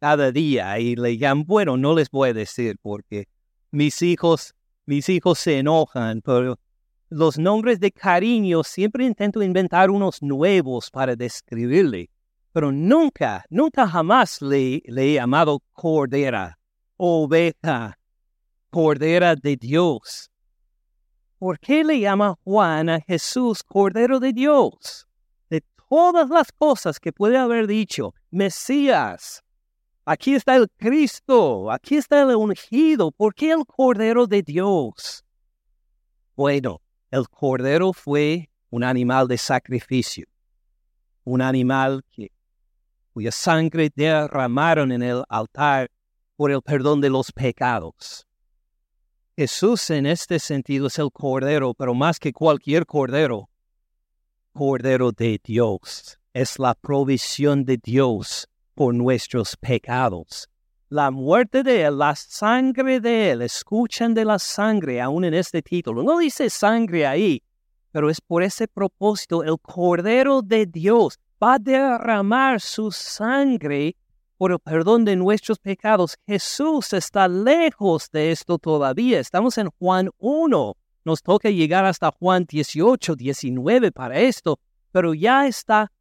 cada 0.00 0.32
día 0.32 0.78
y 0.78 0.96
le 0.96 1.18
llaman, 1.18 1.44
bueno, 1.44 1.76
no 1.76 1.94
les 1.94 2.08
voy 2.08 2.30
a 2.30 2.32
decir 2.32 2.78
porque 2.80 3.28
mis 3.70 4.00
hijos, 4.00 4.54
mis 4.86 5.10
hijos 5.10 5.38
se 5.38 5.58
enojan, 5.58 6.22
pero 6.22 6.58
los 7.10 7.36
nombres 7.36 7.78
de 7.78 7.92
cariño 7.92 8.64
siempre 8.64 9.04
intento 9.04 9.42
inventar 9.42 9.90
unos 9.90 10.22
nuevos 10.22 10.90
para 10.90 11.14
describirle, 11.14 12.08
pero 12.54 12.72
nunca, 12.72 13.44
nunca 13.50 13.86
jamás 13.86 14.40
le, 14.40 14.82
le 14.86 15.10
he 15.10 15.14
llamado 15.16 15.62
cordera, 15.74 16.56
oveja, 16.96 17.98
cordera 18.70 19.34
de 19.36 19.56
Dios. 19.56 20.30
¿Por 21.38 21.58
qué 21.58 21.84
le 21.84 22.00
llama 22.00 22.36
Juan 22.44 22.88
a 22.88 23.00
Jesús 23.00 23.62
Cordero 23.62 24.20
de 24.20 24.32
Dios? 24.32 25.06
De 25.50 25.62
todas 25.88 26.28
las 26.30 26.50
cosas 26.52 26.98
que 26.98 27.12
puede 27.12 27.36
haber 27.36 27.66
dicho, 27.66 28.14
Mesías, 28.30 29.44
Aquí 30.08 30.36
está 30.36 30.54
el 30.54 30.68
Cristo, 30.76 31.68
aquí 31.68 31.96
está 31.96 32.22
el 32.22 32.36
ungido. 32.36 33.10
¿Por 33.10 33.34
qué 33.34 33.50
el 33.50 33.66
Cordero 33.66 34.28
de 34.28 34.40
Dios? 34.40 35.24
Bueno, 36.36 36.80
el 37.10 37.28
Cordero 37.28 37.92
fue 37.92 38.48
un 38.70 38.84
animal 38.84 39.26
de 39.26 39.36
sacrificio, 39.36 40.28
un 41.24 41.42
animal 41.42 42.04
que, 42.12 42.30
cuya 43.12 43.32
sangre 43.32 43.90
derramaron 43.96 44.92
en 44.92 45.02
el 45.02 45.24
altar 45.28 45.90
por 46.36 46.50
el 46.50 46.62
perdón 46.62 47.00
de 47.00 47.10
los 47.10 47.32
pecados. 47.32 48.26
Jesús 49.36 49.90
en 49.90 50.06
este 50.06 50.38
sentido 50.38 50.86
es 50.86 50.98
el 50.98 51.10
Cordero, 51.12 51.74
pero 51.74 51.94
más 51.94 52.18
que 52.18 52.32
cualquier 52.32 52.86
Cordero, 52.86 53.50
Cordero 54.52 55.12
de 55.12 55.40
Dios. 55.42 56.18
Es 56.32 56.58
la 56.58 56.74
provisión 56.74 57.64
de 57.64 57.78
Dios 57.78 58.48
por 58.74 58.94
nuestros 58.94 59.56
pecados. 59.56 60.48
La 60.88 61.10
muerte 61.10 61.62
de 61.62 61.82
Él, 61.82 61.98
la 61.98 62.14
sangre 62.14 63.00
de 63.00 63.30
Él, 63.32 63.42
escuchan 63.42 64.14
de 64.14 64.24
la 64.24 64.38
sangre 64.38 65.00
aún 65.00 65.24
en 65.24 65.34
este 65.34 65.60
título. 65.62 66.02
No 66.02 66.18
dice 66.18 66.48
sangre 66.48 67.06
ahí, 67.06 67.42
pero 67.90 68.08
es 68.08 68.20
por 68.20 68.42
ese 68.42 68.68
propósito 68.68 69.42
el 69.42 69.58
Cordero 69.60 70.42
de 70.42 70.66
Dios 70.66 71.18
va 71.42 71.54
a 71.54 71.58
derramar 71.58 72.60
su 72.60 72.90
sangre 72.92 73.96
por 74.36 74.52
el 74.52 74.58
perdón 74.58 75.04
de 75.04 75.16
nuestros 75.16 75.58
pecados. 75.58 76.16
Jesús 76.26 76.92
está 76.92 77.28
lejos 77.28 78.10
de 78.10 78.32
esto 78.32 78.58
todavía. 78.58 79.20
Estamos 79.20 79.58
en 79.58 79.70
Juan 79.78 80.10
1. 80.18 80.76
Nos 81.04 81.22
toca 81.22 81.50
llegar 81.50 81.84
hasta 81.84 82.10
Juan 82.10 82.44
18, 82.48 83.14
19 83.16 83.92
para 83.92 84.18
esto, 84.18 84.58
pero 84.90 85.14
ya 85.14 85.46
está, 85.46 85.92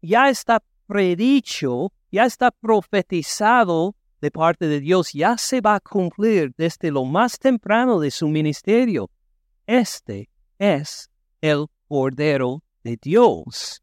ya 0.00 0.30
está 0.30 0.62
predicho, 0.86 1.92
ya 2.10 2.24
está 2.26 2.50
profetizado 2.50 3.94
de 4.20 4.30
parte 4.30 4.68
de 4.68 4.80
Dios 4.80 5.12
ya 5.12 5.38
se 5.38 5.60
va 5.60 5.76
a 5.76 5.80
cumplir 5.80 6.52
desde 6.56 6.90
lo 6.90 7.04
más 7.04 7.38
temprano 7.38 8.00
de 8.00 8.10
su 8.10 8.28
ministerio. 8.28 9.10
Este 9.66 10.28
es 10.58 11.10
el 11.40 11.66
Cordero 11.88 12.62
de 12.84 12.98
Dios 13.00 13.82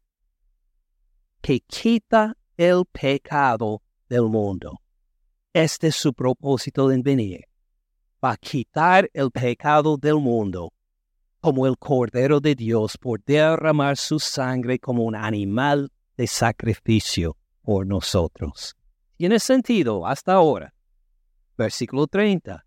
que 1.40 1.60
quita 1.60 2.36
el 2.58 2.84
pecado 2.90 3.80
del 4.08 4.24
mundo. 4.24 4.80
Este 5.52 5.86
es 5.86 5.96
su 5.96 6.12
propósito 6.12 6.90
en 6.90 7.02
venir, 7.02 7.44
para 8.18 8.36
quitar 8.36 9.08
el 9.14 9.30
pecado 9.30 9.96
del 9.96 10.16
mundo, 10.16 10.72
como 11.40 11.68
el 11.68 11.78
Cordero 11.78 12.40
de 12.40 12.56
Dios 12.56 12.98
por 12.98 13.22
derramar 13.22 13.96
su 13.96 14.18
sangre 14.18 14.80
como 14.80 15.04
un 15.04 15.14
animal 15.14 15.90
de 16.16 16.26
sacrificio 16.26 17.36
por 17.62 17.86
nosotros. 17.86 18.74
Tiene 19.16 19.38
sentido 19.38 20.04
hasta 20.04 20.32
ahora. 20.32 20.74
Versículo 21.56 22.08
30. 22.08 22.64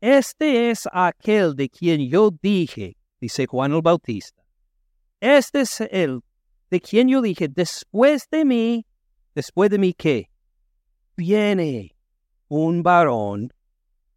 Este 0.00 0.70
es 0.70 0.88
aquel 0.92 1.54
de 1.54 1.68
quien 1.68 2.08
yo 2.08 2.30
dije, 2.42 2.96
dice 3.20 3.46
Juan 3.46 3.72
el 3.72 3.82
Bautista. 3.82 4.42
Este 5.20 5.60
es 5.60 5.80
el 5.80 6.22
de 6.70 6.80
quien 6.80 7.08
yo 7.08 7.20
dije, 7.20 7.48
después 7.48 8.28
de 8.30 8.44
mí, 8.44 8.86
después 9.34 9.70
de 9.70 9.78
mí 9.78 9.92
qué? 9.92 10.30
Viene 11.16 11.96
un 12.48 12.82
varón, 12.82 13.52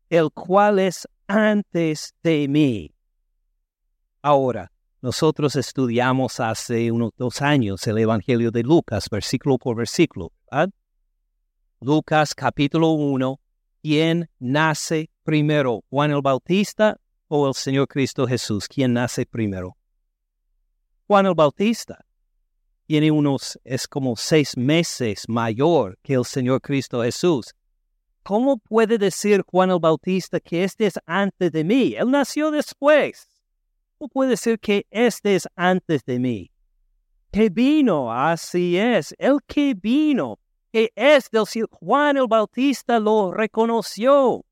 el 0.09 0.31
cual 0.31 0.79
es 0.79 1.07
antes 1.27 2.13
de 2.21 2.47
mí. 2.47 2.93
Ahora, 4.21 4.71
nosotros 5.01 5.55
estudiamos 5.55 6.39
hace 6.39 6.91
unos 6.91 7.11
dos 7.17 7.41
años 7.41 7.85
el 7.87 7.97
Evangelio 7.97 8.51
de 8.51 8.63
Lucas, 8.63 9.09
versículo 9.09 9.57
por 9.57 9.75
versículo, 9.75 10.31
¿verdad? 10.49 10.69
Lucas 11.81 12.33
capítulo 12.33 12.91
1, 12.91 13.39
¿quién 13.81 14.29
nace 14.39 15.09
primero, 15.23 15.83
Juan 15.89 16.11
el 16.11 16.21
Bautista 16.21 16.97
o 17.27 17.47
el 17.47 17.53
Señor 17.55 17.87
Cristo 17.89 18.25
Jesús? 18.25 18.69
¿Quién 18.69 18.93
nace 18.93 19.25
primero? 19.25 19.75
Juan 21.07 21.25
el 21.25 21.33
Bautista 21.35 22.05
tiene 22.85 23.11
unos, 23.11 23.59
es 23.63 23.87
como 23.87 24.15
seis 24.15 24.57
meses 24.57 25.27
mayor 25.27 25.97
que 26.01 26.13
el 26.13 26.25
Señor 26.25 26.61
Cristo 26.61 27.01
Jesús. 27.03 27.53
¿Cómo 28.23 28.57
puede 28.57 28.97
decir 28.97 29.43
Juan 29.45 29.71
el 29.71 29.79
Bautista 29.79 30.39
que 30.39 30.63
este 30.63 30.85
es 30.85 30.99
antes 31.05 31.51
de 31.51 31.63
mí? 31.63 31.95
Él 31.97 32.09
nació 32.09 32.51
después. 32.51 33.27
¿Cómo 33.97 34.09
puede 34.09 34.31
decir 34.31 34.59
que 34.59 34.85
este 34.89 35.35
es 35.35 35.47
antes 35.55 36.03
de 36.05 36.19
mí? 36.19 36.51
Que 37.31 37.49
vino, 37.49 38.13
así 38.13 38.77
es, 38.77 39.13
el 39.17 39.39
que 39.45 39.73
vino, 39.73 40.39
que 40.71 40.91
es 40.95 41.29
del 41.31 41.45
cielo. 41.45 41.67
Juan 41.71 42.17
el 42.17 42.27
Bautista 42.27 42.99
lo 42.99 43.33
reconoció. 43.33 44.45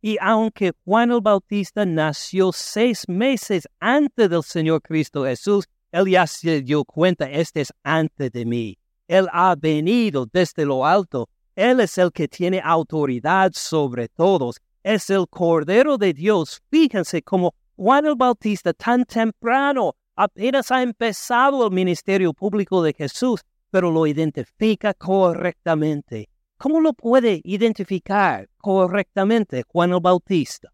Y 0.00 0.16
aunque 0.20 0.72
Juan 0.84 1.10
el 1.10 1.20
Bautista 1.20 1.84
nació 1.84 2.52
seis 2.52 3.08
meses 3.08 3.68
antes 3.80 4.30
del 4.30 4.42
Señor 4.42 4.82
Cristo 4.82 5.24
Jesús, 5.24 5.68
él 5.96 6.08
ya 6.08 6.26
se 6.26 6.60
dio 6.60 6.84
cuenta, 6.84 7.24
este 7.30 7.62
es 7.62 7.72
antes 7.82 8.30
de 8.30 8.44
mí. 8.44 8.78
Él 9.08 9.28
ha 9.32 9.54
venido 9.56 10.26
desde 10.30 10.66
lo 10.66 10.84
alto. 10.84 11.30
Él 11.54 11.80
es 11.80 11.96
el 11.96 12.12
que 12.12 12.28
tiene 12.28 12.60
autoridad 12.62 13.52
sobre 13.54 14.08
todos. 14.08 14.60
Es 14.82 15.08
el 15.08 15.26
Cordero 15.26 15.96
de 15.96 16.12
Dios. 16.12 16.60
Fíjense 16.70 17.22
cómo 17.22 17.54
Juan 17.76 18.04
el 18.04 18.14
Bautista 18.14 18.74
tan 18.74 19.06
temprano 19.06 19.94
apenas 20.16 20.70
ha 20.70 20.82
empezado 20.82 21.64
el 21.64 21.72
ministerio 21.72 22.34
público 22.34 22.82
de 22.82 22.92
Jesús, 22.92 23.40
pero 23.70 23.90
lo 23.90 24.06
identifica 24.06 24.92
correctamente. 24.92 26.28
¿Cómo 26.58 26.82
lo 26.82 26.92
puede 26.92 27.40
identificar 27.42 28.50
correctamente 28.58 29.62
Juan 29.66 29.92
el 29.92 30.00
Bautista? 30.00 30.70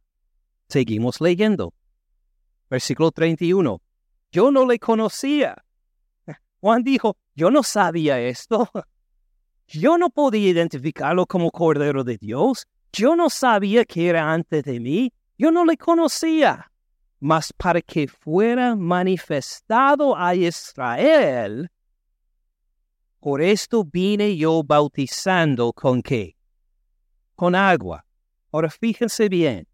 Seguimos 0.68 1.20
leyendo. 1.20 1.72
Versículo 2.68 3.12
31 3.12 3.80
yo 4.33 4.51
no 4.51 4.66
le 4.66 4.79
conocía. 4.79 5.62
Juan 6.61 6.83
dijo, 6.83 7.16
yo 7.35 7.51
no 7.51 7.62
sabía 7.62 8.18
esto. 8.18 8.68
Yo 9.66 9.97
no 9.97 10.11
podía 10.11 10.51
identificarlo 10.51 11.27
como 11.27 11.51
Cordero 11.51 12.03
de 12.05 12.18
Dios. 12.18 12.66
Yo 12.92 13.16
no 13.16 13.31
sabía 13.31 13.85
que 13.85 14.09
era 14.09 14.33
antes 14.33 14.64
de 14.64 14.81
mí. 14.81 15.12
Yo 15.38 15.51
no 15.51 15.64
le 15.64 15.77
conocía. 15.77 16.71
Mas 17.21 17.53
para 17.53 17.81
que 17.81 18.09
fuera 18.09 18.75
manifestado 18.75 20.16
a 20.16 20.35
Israel, 20.35 21.71
por 23.21 23.40
esto 23.40 23.85
vine 23.85 24.37
yo 24.37 24.62
bautizando 24.62 25.73
con 25.73 26.03
qué? 26.03 26.37
Con 27.35 27.55
agua. 27.55 28.05
Ahora 28.51 28.68
fíjense 28.68 29.29
bien 29.29 29.66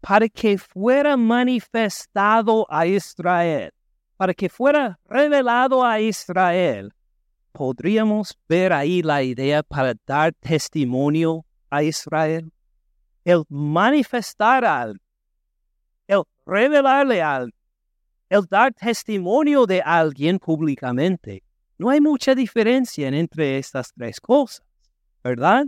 para 0.00 0.28
que 0.28 0.58
fuera 0.58 1.16
manifestado 1.16 2.66
a 2.70 2.86
Israel, 2.86 3.72
para 4.16 4.34
que 4.34 4.48
fuera 4.48 4.98
revelado 5.04 5.84
a 5.84 6.00
Israel. 6.00 6.92
¿Podríamos 7.52 8.36
ver 8.48 8.72
ahí 8.72 9.02
la 9.02 9.22
idea 9.22 9.62
para 9.62 9.94
dar 10.06 10.32
testimonio 10.34 11.44
a 11.68 11.82
Israel? 11.82 12.50
El 13.24 13.44
manifestar 13.48 14.64
algo, 14.64 15.00
el 16.06 16.22
revelarle 16.46 17.20
algo, 17.20 17.56
el 18.28 18.46
dar 18.46 18.72
testimonio 18.72 19.66
de 19.66 19.82
alguien 19.82 20.38
públicamente. 20.38 21.42
No 21.76 21.90
hay 21.90 22.00
mucha 22.00 22.34
diferencia 22.34 23.08
entre 23.08 23.58
estas 23.58 23.92
tres 23.92 24.20
cosas, 24.20 24.62
¿verdad? 25.22 25.66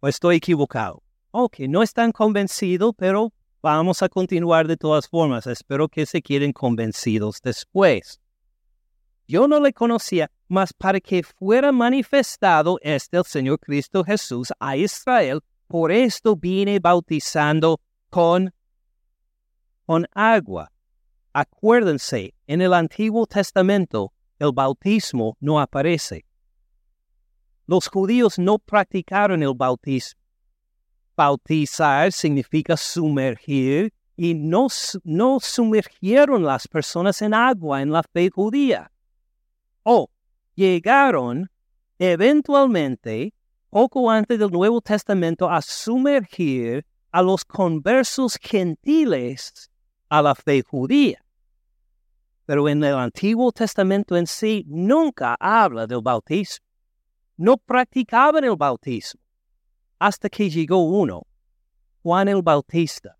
¿O 0.00 0.08
estoy 0.08 0.36
equivocado? 0.36 1.02
Ok, 1.30 1.60
no 1.68 1.82
están 1.82 2.12
convencidos, 2.12 2.94
pero 2.96 3.32
Vamos 3.60 4.02
a 4.02 4.08
continuar 4.08 4.68
de 4.68 4.76
todas 4.76 5.08
formas. 5.08 5.46
Espero 5.48 5.88
que 5.88 6.06
se 6.06 6.22
queden 6.22 6.52
convencidos 6.52 7.40
después. 7.42 8.20
Yo 9.26 9.48
no 9.48 9.58
le 9.60 9.72
conocía, 9.72 10.30
mas 10.46 10.72
para 10.72 11.00
que 11.00 11.24
fuera 11.24 11.72
manifestado 11.72 12.78
este 12.82 13.16
el 13.16 13.24
Señor 13.24 13.58
Cristo 13.58 14.04
Jesús 14.04 14.52
a 14.60 14.76
Israel, 14.76 15.40
por 15.66 15.90
esto 15.90 16.36
vine 16.36 16.78
bautizando 16.78 17.80
con, 18.10 18.54
con 19.84 20.06
agua. 20.14 20.70
Acuérdense, 21.32 22.34
en 22.46 22.62
el 22.62 22.72
Antiguo 22.72 23.26
Testamento 23.26 24.12
el 24.38 24.52
bautismo 24.52 25.36
no 25.40 25.60
aparece. 25.60 26.24
Los 27.66 27.88
judíos 27.88 28.38
no 28.38 28.58
practicaron 28.58 29.42
el 29.42 29.52
bautismo 29.54 30.18
bautizar 31.18 32.12
significa 32.12 32.76
sumergir 32.76 33.92
y 34.16 34.34
no, 34.34 34.68
no 35.02 35.40
sumergieron 35.40 36.44
las 36.44 36.68
personas 36.68 37.20
en 37.22 37.34
agua 37.34 37.82
en 37.82 37.90
la 37.90 38.04
fe 38.04 38.30
judía. 38.30 38.92
O 39.82 40.10
llegaron 40.54 41.50
eventualmente, 41.98 43.34
poco 43.68 44.08
antes 44.08 44.38
del 44.38 44.50
Nuevo 44.50 44.80
Testamento, 44.80 45.50
a 45.50 45.60
sumergir 45.60 46.86
a 47.10 47.20
los 47.20 47.44
conversos 47.44 48.38
gentiles 48.40 49.68
a 50.08 50.22
la 50.22 50.36
fe 50.36 50.62
judía. 50.62 51.24
Pero 52.46 52.68
en 52.68 52.84
el 52.84 52.94
Antiguo 52.94 53.50
Testamento 53.50 54.16
en 54.16 54.26
sí 54.28 54.64
nunca 54.68 55.36
habla 55.40 55.84
del 55.88 56.00
bautismo. 56.00 56.64
No 57.36 57.56
practicaban 57.56 58.44
el 58.44 58.56
bautismo 58.56 59.27
hasta 59.98 60.28
que 60.28 60.48
llegó 60.48 60.78
uno, 60.78 61.26
Juan 62.02 62.28
el 62.28 62.42
Bautista, 62.42 63.16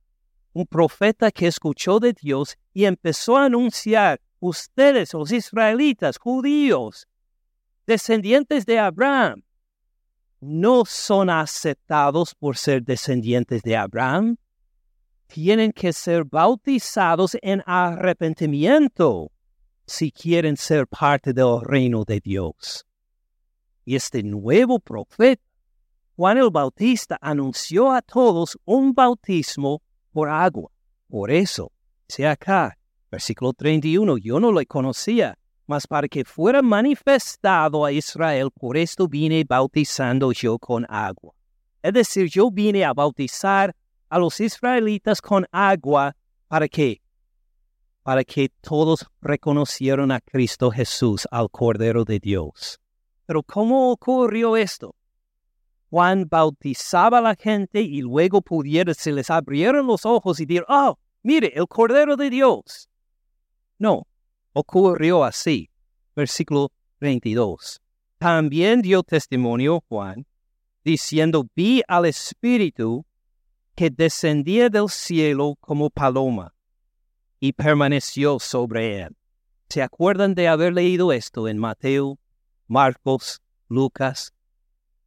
un 0.53 0.67
profeta 0.67 1.31
que 1.31 1.47
escuchó 1.47 2.01
de 2.01 2.13
Dios 2.13 2.57
y 2.73 2.85
empezó 2.85 3.37
a 3.37 3.47
anunciar, 3.47 4.21
ustedes 4.41 5.13
los 5.15 5.33
israelitas, 5.33 6.19
judíos, 6.19 7.07
descendientes 7.87 8.65
de 8.67 8.79
Abraham, 8.79 9.43
no 10.41 10.85
son 10.85 11.31
aceptados 11.31 12.35
por 12.35 12.57
ser 12.57 12.83
descendientes 12.83 13.63
de 13.63 13.77
Abraham. 13.77 14.37
Tienen 15.27 15.73
que 15.73 15.93
ser 15.93 16.25
bautizados 16.25 17.37
en 17.43 17.63
arrepentimiento 17.67 19.31
si 19.87 20.13
quieren 20.13 20.57
ser 20.57 20.87
parte 20.87 21.33
del 21.33 21.61
reino 21.63 22.05
de 22.05 22.21
Dios. 22.21 22.87
Y 23.85 23.97
este 23.97 24.23
nuevo 24.23 24.79
profeta 24.79 25.48
Juan 26.19 26.37
el 26.37 26.51
Bautista 26.51 27.17
anunció 27.21 27.93
a 27.93 28.03
todos 28.03 28.59
un 28.65 28.93
bautismo 28.93 29.81
por 30.11 30.29
agua. 30.29 30.69
Por 31.07 31.31
eso, 31.31 31.71
sea 32.09 32.33
acá, 32.33 32.77
versículo 33.09 33.53
31, 33.53 34.19
yo 34.19 34.41
no 34.41 34.51
le 34.51 34.67
conocía, 34.67 35.39
mas 35.69 35.87
para 35.87 36.09
que 36.09 36.25
fuera 36.25 36.61
manifestado 36.61 37.85
a 37.85 37.93
Israel, 37.93 38.51
por 38.51 38.77
esto 38.77 39.07
vine 39.07 39.45
bautizando 39.49 40.33
yo 40.33 40.59
con 40.59 40.85
agua. 40.89 41.37
Es 41.85 41.93
decir, 41.93 42.29
yo 42.29 42.51
vine 42.51 42.85
a 42.85 42.93
bautizar 42.93 43.77
a 44.09 44.19
los 44.19 44.41
israelitas 44.41 45.23
con 45.23 45.47
agua, 45.53 46.17
¿para 46.49 46.67
qué? 46.67 47.01
Para 48.03 48.25
que 48.25 48.49
todos 48.61 49.07
reconocieran 49.21 50.11
a 50.11 50.19
Cristo 50.21 50.73
Jesús, 50.73 51.29
al 51.31 51.49
Cordero 51.49 52.05
de 52.05 52.19
Dios. 52.19 52.81
Pero 53.25 53.45
¿cómo 53.45 53.93
ocurrió 53.93 54.57
esto? 54.57 54.97
Juan 55.91 56.27
bautizaba 56.29 57.19
a 57.19 57.23
la 57.23 57.35
gente 57.35 57.81
y 57.81 58.03
luego 58.03 58.43
pudiera, 58.43 58.93
se 58.95 59.13
les 59.13 59.31
abrieron 59.31 59.87
los 59.87 60.05
ojos 60.05 60.39
y 60.41 60.47
decir, 60.47 60.65
oh, 60.69 60.99
mire, 61.23 61.53
el 61.55 61.67
Cordero 61.67 62.17
de 62.17 62.31
Dios. 62.31 62.89
No, 63.79 64.07
ocurrió 64.53 65.25
así. 65.25 65.71
Versículo 66.15 66.73
22. 67.01 67.81
También 68.19 68.83
dio 68.83 69.03
testimonio 69.03 69.83
Juan, 69.89 70.27
diciendo, 70.85 71.47
vi 71.55 71.83
al 71.87 72.07
Espíritu 72.07 73.07
que 73.75 73.91
descendía 73.91 74.69
del 74.69 74.89
cielo 74.89 75.57
como 75.61 75.89
paloma 75.89 76.53
y 77.39 77.53
permaneció 77.53 78.41
sobre 78.41 79.03
él. 79.03 79.17
¿Se 79.69 79.83
acuerdan 79.83 80.35
de 80.35 80.49
haber 80.49 80.73
leído 80.73 81.13
esto 81.13 81.47
en 81.47 81.59
Mateo, 81.59 82.19
Marcos, 82.67 83.41
Lucas? 83.69 84.33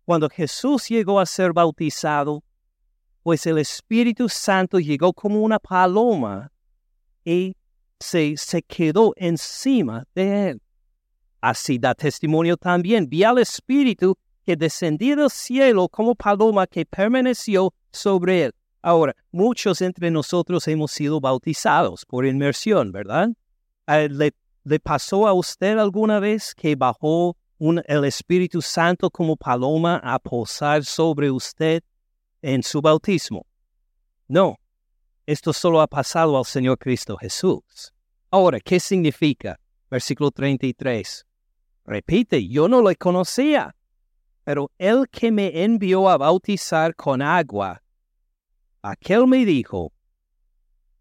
Cuando 0.05 0.29
Jesús 0.29 0.87
llegó 0.89 1.19
a 1.19 1.25
ser 1.25 1.53
bautizado, 1.53 2.43
pues 3.23 3.45
el 3.45 3.57
Espíritu 3.59 4.27
Santo 4.27 4.79
llegó 4.79 5.13
como 5.13 5.41
una 5.41 5.59
paloma 5.59 6.51
y 7.23 7.55
se, 7.99 8.35
se 8.35 8.63
quedó 8.63 9.13
encima 9.15 10.05
de 10.15 10.49
él. 10.49 10.61
Así 11.39 11.77
da 11.77 11.93
testimonio 11.93 12.57
también. 12.57 13.07
Vi 13.09 13.23
al 13.23 13.37
Espíritu 13.37 14.17
que 14.45 14.55
descendía 14.55 15.15
del 15.15 15.29
cielo 15.29 15.87
como 15.87 16.15
paloma 16.15 16.67
que 16.67 16.85
permaneció 16.85 17.73
sobre 17.91 18.45
él. 18.45 18.51
Ahora, 18.81 19.15
muchos 19.31 19.81
entre 19.81 20.09
nosotros 20.09 20.67
hemos 20.67 20.91
sido 20.91 21.19
bautizados 21.19 22.05
por 22.05 22.25
inmersión, 22.25 22.91
¿verdad? 22.91 23.29
Ah, 23.85 24.07
¿Le, 24.09 24.33
pasó 24.79 25.27
a 25.27 25.33
usted 25.33 25.77
alguna 25.77 26.19
vez 26.19 26.55
que 26.55 26.75
bajó 26.75 27.37
el 27.88 28.05
Espíritu 28.05 28.62
Santo 28.62 29.09
como 29.09 29.36
paloma 29.36 30.01
a 30.03 30.18
posar 30.20 30.84
sobre 30.84 31.30
usted 31.30 31.84
en 32.41 32.64
su 32.64 32.82
bautismo? 32.82 33.45
No, 34.28 34.57
esto 35.26 35.53
solo 35.53 35.82
ha 35.82 35.88
pasado 35.88 36.38
al 36.38 36.45
Señor 36.45 36.78
Cristo 36.78 37.18
Jesús. 37.18 37.93
Ahora, 38.32 38.59
¿qué 38.59 38.80
significa? 38.80 39.59
Versículo 39.89 40.32
33. 40.32 41.26
Repite, 41.86 42.47
yo 42.47 42.68
no 42.68 42.82
le 42.82 42.95
conocía, 42.95 43.76
pero 44.43 44.72
el 44.78 45.07
que 45.09 45.32
me 45.32 45.64
envió 45.64 46.09
a 46.09 46.18
bautizar 46.18 46.95
con 46.95 47.22
agua 47.22 47.82
Aquel 48.84 49.28
me 49.28 49.45
dijo, 49.45 49.93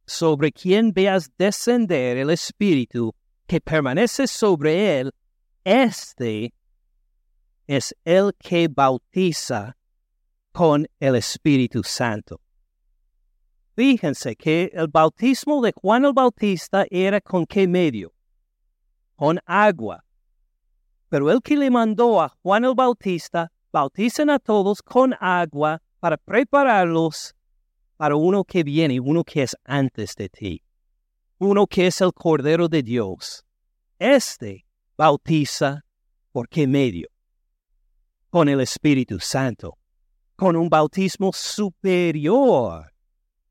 sobre 0.07 0.53
quien 0.53 0.93
veas 0.93 1.31
descender 1.39 2.19
el 2.19 2.29
Espíritu 2.29 3.15
que 3.47 3.59
permanece 3.59 4.27
sobre 4.27 5.01
él, 5.01 5.13
este 5.65 6.53
es 7.67 7.95
el 8.05 8.35
que 8.39 8.69
bautiza 8.69 9.77
con 10.53 10.87
el 10.99 11.17
Espíritu 11.17 11.83
Santo. 11.83 12.41
Fíjense 13.77 14.37
que 14.37 14.71
el 14.75 14.89
bautismo 14.89 15.63
de 15.63 15.73
Juan 15.73 16.05
el 16.05 16.13
Bautista 16.13 16.87
era 16.91 17.21
con 17.21 17.47
qué 17.47 17.69
medio? 17.69 18.13
Con 19.17 19.39
agua. 19.47 20.05
Pero 21.09 21.31
el 21.31 21.41
que 21.41 21.57
le 21.57 21.71
mandó 21.71 22.21
a 22.21 22.29
Juan 22.43 22.65
el 22.65 22.75
Bautista, 22.75 23.51
bauticen 23.73 24.31
a 24.31 24.39
todos 24.39 24.83
con 24.83 25.15
agua 25.21 25.81
para 26.01 26.17
prepararlos 26.17 27.35
para 27.97 28.17
uno 28.17 28.45
que 28.45 28.65
viene, 28.65 28.99
uno 28.99 29.23
que 29.25 29.43
es 29.43 29.57
antes 29.65 30.15
de 30.17 30.29
ti, 30.29 30.63
uno 31.39 31.67
que 31.67 31.87
es 31.87 32.01
el 32.01 32.13
Cordero 32.13 32.69
de 32.69 32.83
Dios. 32.83 33.45
Este 33.99 34.65
bautiza 35.01 35.83
por 36.31 36.47
qué 36.47 36.67
medio? 36.67 37.09
Con 38.29 38.51
el 38.51 38.61
Espíritu 38.61 39.19
Santo, 39.19 39.79
con 40.37 40.57
un 40.57 40.69
bautismo 40.69 41.33
superior 41.33 42.93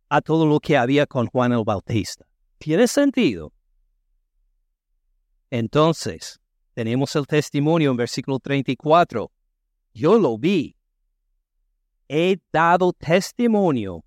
a 0.09 0.21
todo 0.21 0.45
lo 0.45 0.59
que 0.59 0.77
había 0.77 1.07
con 1.07 1.25
Juan 1.25 1.51
el 1.51 1.63
Bautista. 1.63 2.27
¿Tiene 2.59 2.87
sentido? 2.87 3.51
Entonces, 5.49 6.39
tenemos 6.75 7.15
el 7.15 7.25
testimonio 7.25 7.89
en 7.89 7.97
versículo 7.97 8.37
34. 8.37 9.31
Yo 9.95 10.19
lo 10.19 10.37
vi. 10.37 10.75
He 12.07 12.37
dado 12.51 12.93
testimonio 12.93 14.03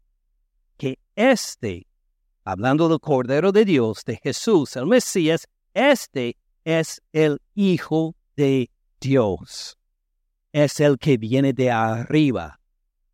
que 0.76 0.96
este, 1.16 1.88
hablando 2.44 2.88
del 2.88 3.00
Cordero 3.00 3.50
de 3.50 3.64
Dios, 3.64 4.04
de 4.04 4.16
Jesús, 4.22 4.76
el 4.76 4.86
Mesías, 4.86 5.48
este 5.74 6.36
es 6.64 7.02
el 7.12 7.40
Hijo 7.54 8.14
de 8.36 8.70
Dios. 9.00 9.76
Es 10.52 10.80
el 10.80 10.98
que 10.98 11.16
viene 11.16 11.52
de 11.52 11.70
arriba. 11.70 12.60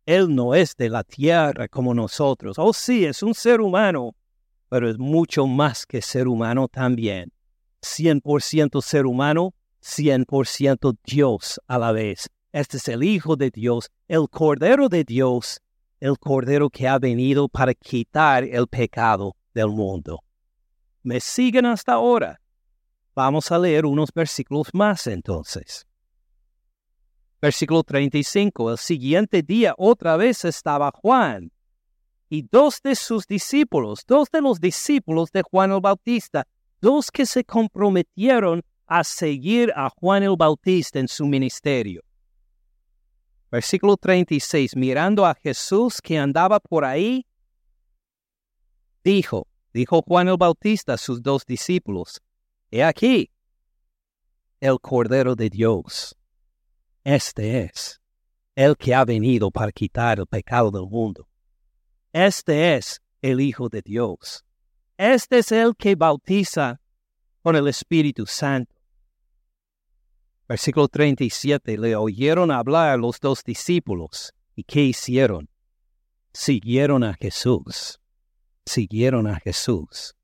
Él 0.05 0.33
no 0.33 0.55
es 0.55 0.75
de 0.75 0.89
la 0.89 1.03
tierra 1.03 1.67
como 1.67 1.93
nosotros. 1.93 2.57
Oh 2.57 2.73
sí, 2.73 3.05
es 3.05 3.21
un 3.23 3.33
ser 3.33 3.61
humano, 3.61 4.15
pero 4.67 4.89
es 4.89 4.97
mucho 4.97 5.45
más 5.47 5.85
que 5.85 6.01
ser 6.01 6.27
humano 6.27 6.67
también. 6.67 7.31
100% 7.81 8.81
ser 8.81 9.05
humano, 9.05 9.53
100% 9.81 10.97
Dios 11.05 11.59
a 11.67 11.77
la 11.77 11.91
vez. 11.91 12.29
Este 12.51 12.77
es 12.77 12.87
el 12.87 13.03
Hijo 13.03 13.35
de 13.35 13.51
Dios, 13.51 13.89
el 14.07 14.27
Cordero 14.29 14.89
de 14.89 15.03
Dios, 15.03 15.61
el 15.99 16.17
Cordero 16.17 16.69
que 16.69 16.87
ha 16.87 16.97
venido 16.97 17.47
para 17.47 17.73
quitar 17.73 18.43
el 18.43 18.67
pecado 18.67 19.35
del 19.53 19.67
mundo. 19.67 20.23
¿Me 21.03 21.19
siguen 21.19 21.65
hasta 21.65 21.93
ahora? 21.93 22.41
Vamos 23.19 23.51
a 23.51 23.59
leer 23.59 23.85
unos 23.85 24.13
versículos 24.15 24.69
más 24.71 25.05
entonces. 25.05 25.85
Versículo 27.41 27.83
35. 27.83 28.71
El 28.71 28.77
siguiente 28.77 29.43
día 29.43 29.75
otra 29.77 30.15
vez 30.15 30.45
estaba 30.45 30.89
Juan 30.95 31.51
y 32.29 32.43
dos 32.43 32.81
de 32.81 32.95
sus 32.95 33.27
discípulos, 33.27 34.05
dos 34.07 34.29
de 34.31 34.39
los 34.39 34.61
discípulos 34.61 35.33
de 35.33 35.41
Juan 35.41 35.73
el 35.73 35.81
Bautista, 35.81 36.47
dos 36.79 37.11
que 37.11 37.25
se 37.25 37.43
comprometieron 37.43 38.63
a 38.87 39.03
seguir 39.03 39.73
a 39.75 39.89
Juan 39.89 40.23
el 40.23 40.37
Bautista 40.37 40.99
en 40.99 41.09
su 41.09 41.25
ministerio. 41.25 42.01
Versículo 43.51 43.97
36, 43.97 44.77
mirando 44.77 45.25
a 45.25 45.35
Jesús 45.35 45.99
que 46.01 46.17
andaba 46.17 46.61
por 46.61 46.85
ahí, 46.85 47.25
dijo, 49.03 49.45
dijo 49.73 50.01
Juan 50.03 50.29
el 50.29 50.37
Bautista 50.37 50.93
a 50.93 50.97
sus 50.97 51.21
dos 51.21 51.45
discípulos, 51.45 52.21
He 52.71 52.83
aquí, 52.83 53.31
el 54.59 54.79
Cordero 54.79 55.35
de 55.35 55.49
Dios. 55.49 56.15
Este 57.03 57.63
es 57.63 57.99
el 58.55 58.77
que 58.77 58.93
ha 58.93 59.05
venido 59.05 59.49
para 59.49 59.71
quitar 59.71 60.19
el 60.19 60.27
pecado 60.27 60.69
del 60.69 60.87
mundo. 60.87 61.27
Este 62.13 62.75
es 62.75 63.01
el 63.21 63.41
Hijo 63.41 63.69
de 63.69 63.81
Dios. 63.81 64.45
Este 64.97 65.39
es 65.39 65.51
el 65.51 65.75
que 65.75 65.95
bautiza 65.95 66.79
con 67.41 67.55
el 67.55 67.67
Espíritu 67.67 68.25
Santo. 68.25 68.75
Versículo 70.47 70.87
37. 70.87 71.77
Le 71.77 71.95
oyeron 71.95 72.51
hablar 72.51 72.99
los 72.99 73.19
dos 73.19 73.43
discípulos. 73.43 74.33
¿Y 74.55 74.63
qué 74.63 74.81
hicieron? 74.81 75.49
Siguieron 76.33 77.03
a 77.03 77.13
Jesús. 77.13 77.99
Siguieron 78.65 79.25
a 79.25 79.39
Jesús. 79.39 80.15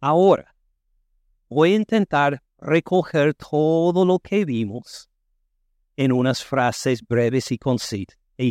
Ahora, 0.00 0.51
voy 1.52 1.72
a 1.72 1.76
intentar 1.76 2.42
recoger 2.58 3.34
todo 3.34 4.04
lo 4.04 4.18
que 4.18 4.44
vimos 4.44 5.08
en 5.96 6.12
unas 6.12 6.42
frases 6.42 7.02
breves 7.06 7.52
y, 7.52 7.58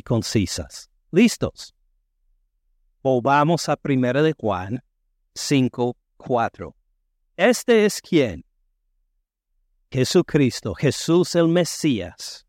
concisas. 0.02 0.90
¿Listos? 1.12 1.74
Volvamos 3.02 3.68
a 3.68 3.78
1 3.84 4.24
de 4.24 4.34
Juan 4.38 4.84
5, 5.34 5.98
4. 6.18 6.76
Este 7.36 7.86
es 7.86 8.02
quien 8.02 8.46
Jesucristo, 9.90 10.74
Jesús 10.76 11.36
el 11.36 11.48
Mesías, 11.48 12.46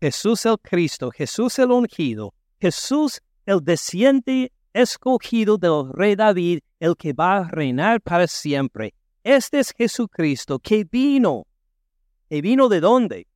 Jesús 0.00 0.46
el 0.46 0.58
Cristo, 0.58 1.10
Jesús 1.10 1.58
el 1.58 1.70
ungido, 1.70 2.34
Jesús 2.60 3.20
el 3.46 3.62
desciende 3.62 4.52
escogido 4.72 5.58
del 5.58 5.92
rey 5.92 6.16
David, 6.16 6.60
el 6.80 6.96
que 6.96 7.12
va 7.12 7.38
a 7.38 7.48
reinar 7.48 8.00
para 8.00 8.26
siempre. 8.26 8.94
Este 9.22 9.60
es 9.60 9.72
Jesucristo 9.72 10.58
que 10.58 10.84
vino. 10.84 11.46
¿Y 12.30 12.40
vino 12.40 12.68
de 12.68 12.80
dónde? 12.80 13.26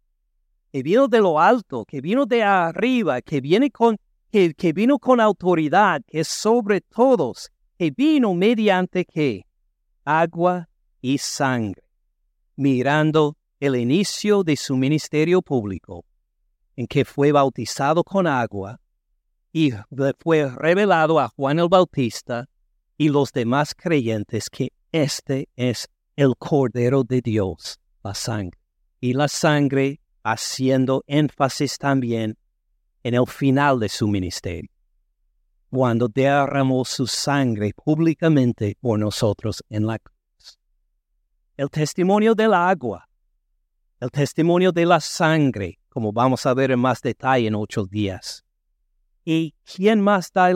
Que 0.70 0.82
vino 0.82 1.08
de 1.08 1.20
lo 1.20 1.40
alto, 1.40 1.84
que 1.84 2.00
vino 2.00 2.26
de 2.26 2.42
arriba, 2.42 3.20
que 3.22 3.40
viene 3.40 3.70
con, 3.70 3.96
que, 4.30 4.54
que 4.54 4.72
vino 4.72 4.98
con 4.98 5.20
autoridad, 5.20 6.02
que 6.06 6.20
es 6.20 6.28
sobre 6.28 6.80
todos, 6.80 7.50
que 7.78 7.90
vino 7.90 8.34
mediante 8.34 9.04
qué? 9.04 9.46
Agua 10.04 10.68
y 11.00 11.18
sangre 11.18 11.82
mirando 12.56 13.36
el 13.60 13.76
inicio 13.76 14.42
de 14.42 14.56
su 14.56 14.76
ministerio 14.76 15.42
público, 15.42 16.04
en 16.76 16.86
que 16.86 17.04
fue 17.04 17.32
bautizado 17.32 18.04
con 18.04 18.26
agua 18.26 18.80
y 19.52 19.72
fue 20.18 20.48
revelado 20.48 21.20
a 21.20 21.28
Juan 21.28 21.58
el 21.58 21.68
Bautista 21.68 22.48
y 23.02 23.08
los 23.08 23.32
demás 23.32 23.74
creyentes 23.74 24.48
que 24.48 24.72
este 24.92 25.48
es 25.56 25.88
el 26.14 26.36
Cordero 26.38 27.02
de 27.02 27.20
Dios, 27.20 27.80
la 28.04 28.14
sangre. 28.14 28.60
Y 29.00 29.12
la 29.12 29.26
sangre 29.26 29.98
haciendo 30.22 31.02
énfasis 31.08 31.78
también 31.78 32.38
en 33.02 33.14
el 33.14 33.26
final 33.26 33.80
de 33.80 33.88
su 33.88 34.06
ministerio, 34.06 34.70
cuando 35.68 36.06
derramó 36.06 36.84
su 36.84 37.08
sangre 37.08 37.72
públicamente 37.74 38.76
por 38.80 39.00
nosotros 39.00 39.64
en 39.68 39.84
la 39.84 39.98
cruz. 39.98 40.60
El 41.56 41.70
testimonio 41.70 42.36
del 42.36 42.54
agua, 42.54 43.08
el 43.98 44.12
testimonio 44.12 44.70
de 44.70 44.86
la 44.86 45.00
sangre, 45.00 45.80
como 45.88 46.12
vamos 46.12 46.46
a 46.46 46.54
ver 46.54 46.70
en 46.70 46.78
más 46.78 47.02
detalle 47.02 47.48
en 47.48 47.56
ocho 47.56 47.84
días. 47.84 48.44
¿Y 49.24 49.56
quién 49.64 50.00
más 50.00 50.30
da, 50.32 50.52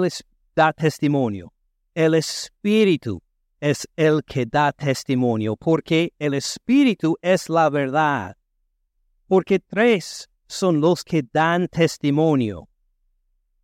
da 0.54 0.72
testimonio? 0.72 1.52
El 1.96 2.12
Espíritu 2.12 3.22
es 3.58 3.88
el 3.96 4.22
que 4.22 4.44
da 4.44 4.70
testimonio, 4.70 5.56
porque 5.56 6.12
el 6.18 6.34
Espíritu 6.34 7.16
es 7.22 7.48
la 7.48 7.70
verdad. 7.70 8.36
Porque 9.26 9.60
tres 9.60 10.28
son 10.46 10.82
los 10.82 11.02
que 11.02 11.22
dan 11.32 11.68
testimonio. 11.68 12.68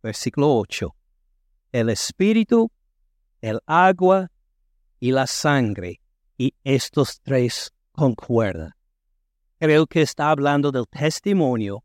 Versículo 0.01 0.57
8. 0.57 0.95
El 1.73 1.91
Espíritu, 1.91 2.71
el 3.39 3.59
agua 3.67 4.31
y 4.99 5.11
la 5.11 5.27
sangre, 5.27 6.01
y 6.35 6.55
estos 6.63 7.21
tres 7.21 7.71
concuerdan. 7.91 8.71
Creo 9.59 9.85
que 9.85 10.01
está 10.01 10.31
hablando 10.31 10.71
del 10.71 10.87
testimonio 10.87 11.83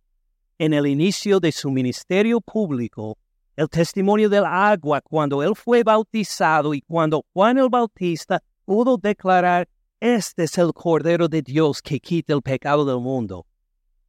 en 0.57 0.73
el 0.73 0.87
inicio 0.87 1.41
de 1.41 1.53
su 1.53 1.71
ministerio 1.71 2.41
público 2.41 3.19
el 3.59 3.69
testimonio 3.69 4.29
del 4.29 4.45
agua 4.45 5.01
cuando 5.01 5.43
él 5.43 5.57
fue 5.57 5.83
bautizado 5.83 6.75
y 6.75 6.81
cuando 6.81 7.25
Juan 7.33 7.59
el 7.59 7.69
Bautista 7.69 8.41
pudo 8.65 8.97
declarar, 8.97 9.69
este 9.99 10.45
es 10.45 10.57
el 10.59 10.73
Cordero 10.73 11.27
de 11.27 11.43
Dios 11.43 11.83
que 11.83 11.99
quita 11.99 12.35
el 12.35 12.41
pecado 12.41 12.85
del 12.85 13.01
mundo. 13.01 13.47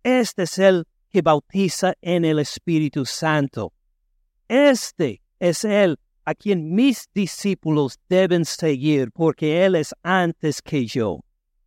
Este 0.04 0.44
es 0.44 0.60
el 0.60 0.86
que 1.10 1.24
bautiza 1.24 1.96
en 2.00 2.26
el 2.26 2.38
Espíritu 2.38 3.06
Santo. 3.06 3.74
Este 4.48 5.20
es 5.40 5.64
el 5.64 5.98
a 6.26 6.36
quien 6.36 6.76
mis 6.76 7.10
discípulos 7.12 7.98
deben 8.08 8.46
seguir 8.46 9.12
porque 9.12 9.66
Él 9.66 9.74
es 9.74 9.96
antes 10.04 10.62
que 10.62 10.86
yo. 10.86 11.22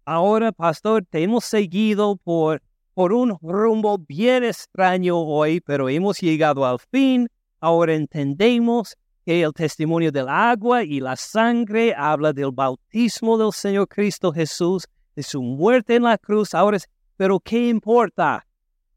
Ahora, 0.04 0.52
pastor, 0.52 1.04
te 1.10 1.24
hemos 1.24 1.46
seguido 1.46 2.14
por, 2.22 2.62
por 2.94 3.12
un 3.12 3.36
rumbo 3.42 3.98
bien 3.98 4.44
extraño 4.44 5.18
hoy, 5.18 5.60
pero 5.60 5.88
hemos 5.88 6.20
llegado 6.20 6.64
al 6.64 6.78
fin 6.78 7.26
Ahora 7.62 7.94
entendemos 7.94 8.96
que 9.24 9.40
el 9.40 9.52
testimonio 9.52 10.10
del 10.10 10.28
agua 10.28 10.82
y 10.82 10.98
la 10.98 11.14
sangre 11.14 11.94
habla 11.96 12.32
del 12.32 12.50
bautismo 12.50 13.38
del 13.38 13.52
Señor 13.52 13.86
Cristo 13.86 14.32
Jesús, 14.32 14.88
de 15.14 15.22
su 15.22 15.40
muerte 15.40 15.94
en 15.94 16.02
la 16.02 16.18
cruz. 16.18 16.54
Ahora, 16.54 16.78
pero 17.16 17.38
¿qué 17.38 17.68
importa? 17.68 18.44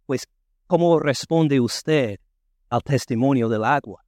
Pues, 0.08 0.28
¿cómo 0.66 1.00
responde 1.00 1.60
usted 1.60 2.20
al 2.72 2.82
testimonio 2.82 3.50
del 3.50 3.64
agua? 3.64 4.04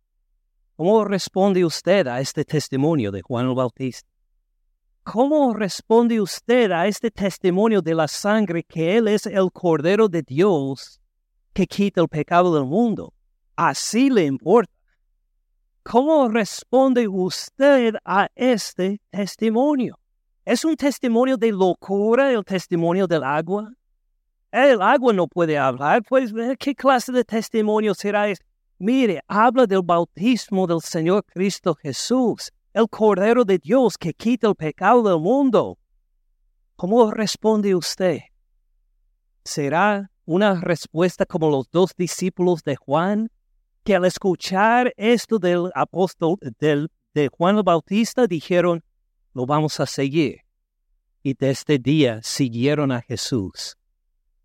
¿Cómo 0.75 1.05
responde 1.05 1.63
usted 1.63 2.07
a 2.07 2.19
este 2.19 2.43
testimonio 2.43 3.11
de 3.11 3.21
Juan 3.21 3.49
el 3.49 3.53
Bautista? 3.53 4.09
¿Cómo 5.03 5.53
responde 5.53 6.19
usted 6.19 6.71
a 6.71 6.87
este 6.87 7.11
testimonio 7.11 7.83
de 7.83 7.93
la 7.93 8.07
sangre 8.07 8.63
que 8.63 8.97
Él 8.97 9.07
es 9.07 9.27
el 9.27 9.51
Cordero 9.53 10.09
de 10.09 10.23
Dios 10.23 10.99
que 11.53 11.67
quita 11.67 12.01
el 12.01 12.07
pecado 12.07 12.55
del 12.55 12.65
mundo? 12.65 13.13
Así 13.57 14.09
le 14.09 14.25
importa. 14.25 14.71
¿Cómo 15.83 16.29
responde 16.29 17.07
usted 17.07 17.95
a 18.05 18.27
este 18.35 19.01
testimonio? 19.09 19.99
¿Es 20.45 20.63
un 20.63 20.75
testimonio 20.75 21.35
de 21.37 21.51
locura 21.51 22.31
el 22.31 22.43
testimonio 22.45 23.07
del 23.07 23.23
agua? 23.23 23.69
El 24.51 24.81
agua 24.81 25.11
no 25.11 25.27
puede 25.27 25.57
hablar, 25.57 26.03
pues 26.07 26.31
¿qué 26.59 26.73
clase 26.73 27.11
de 27.11 27.23
testimonio 27.23 27.93
será 27.93 28.29
este? 28.29 28.45
Mire, 28.79 29.21
habla 29.27 29.65
del 29.65 29.81
bautismo 29.81 30.67
del 30.67 30.81
Señor 30.81 31.25
Cristo 31.25 31.73
Jesús, 31.75 32.51
el 32.73 32.87
Cordero 32.87 33.43
de 33.43 33.57
Dios 33.57 33.97
que 33.97 34.13
quita 34.13 34.47
el 34.47 34.55
pecado 34.55 35.01
del 35.03 35.19
mundo. 35.19 35.77
¿Cómo 36.75 37.09
responde 37.11 37.73
usted? 37.73 38.19
¿Será 39.43 40.11
una 40.25 40.61
respuesta 40.61 41.25
como 41.25 41.49
los 41.49 41.69
dos 41.71 41.93
discípulos 41.97 42.61
de 42.63 42.75
Juan 42.75 43.29
que 43.87 43.95
al 43.95 44.03
escuchar 44.03 44.93
esto 44.97 45.39
del 45.39 45.71
apóstol, 45.73 46.35
del, 46.59 46.91
de 47.13 47.29
Juan 47.29 47.63
Bautista, 47.63 48.27
dijeron, 48.27 48.83
lo 49.33 49.45
vamos 49.45 49.79
a 49.79 49.85
seguir. 49.85 50.41
Y 51.23 51.33
desde 51.35 51.51
este 51.51 51.79
día 51.79 52.19
siguieron 52.21 52.91
a 52.91 53.01
Jesús. 53.01 53.77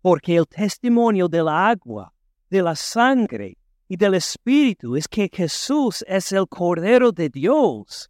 Porque 0.01 0.37
el 0.37 0.47
testimonio 0.47 1.27
del 1.27 1.49
agua, 1.49 2.13
de 2.49 2.61
la 2.61 2.73
sangre 2.73 3.57
y 3.89 3.97
del 3.97 4.13
Espíritu 4.13 4.95
es 4.95 5.09
que 5.09 5.29
Jesús 5.29 6.05
es 6.07 6.31
el 6.31 6.47
Cordero 6.47 7.11
de 7.11 7.27
Dios. 7.27 8.09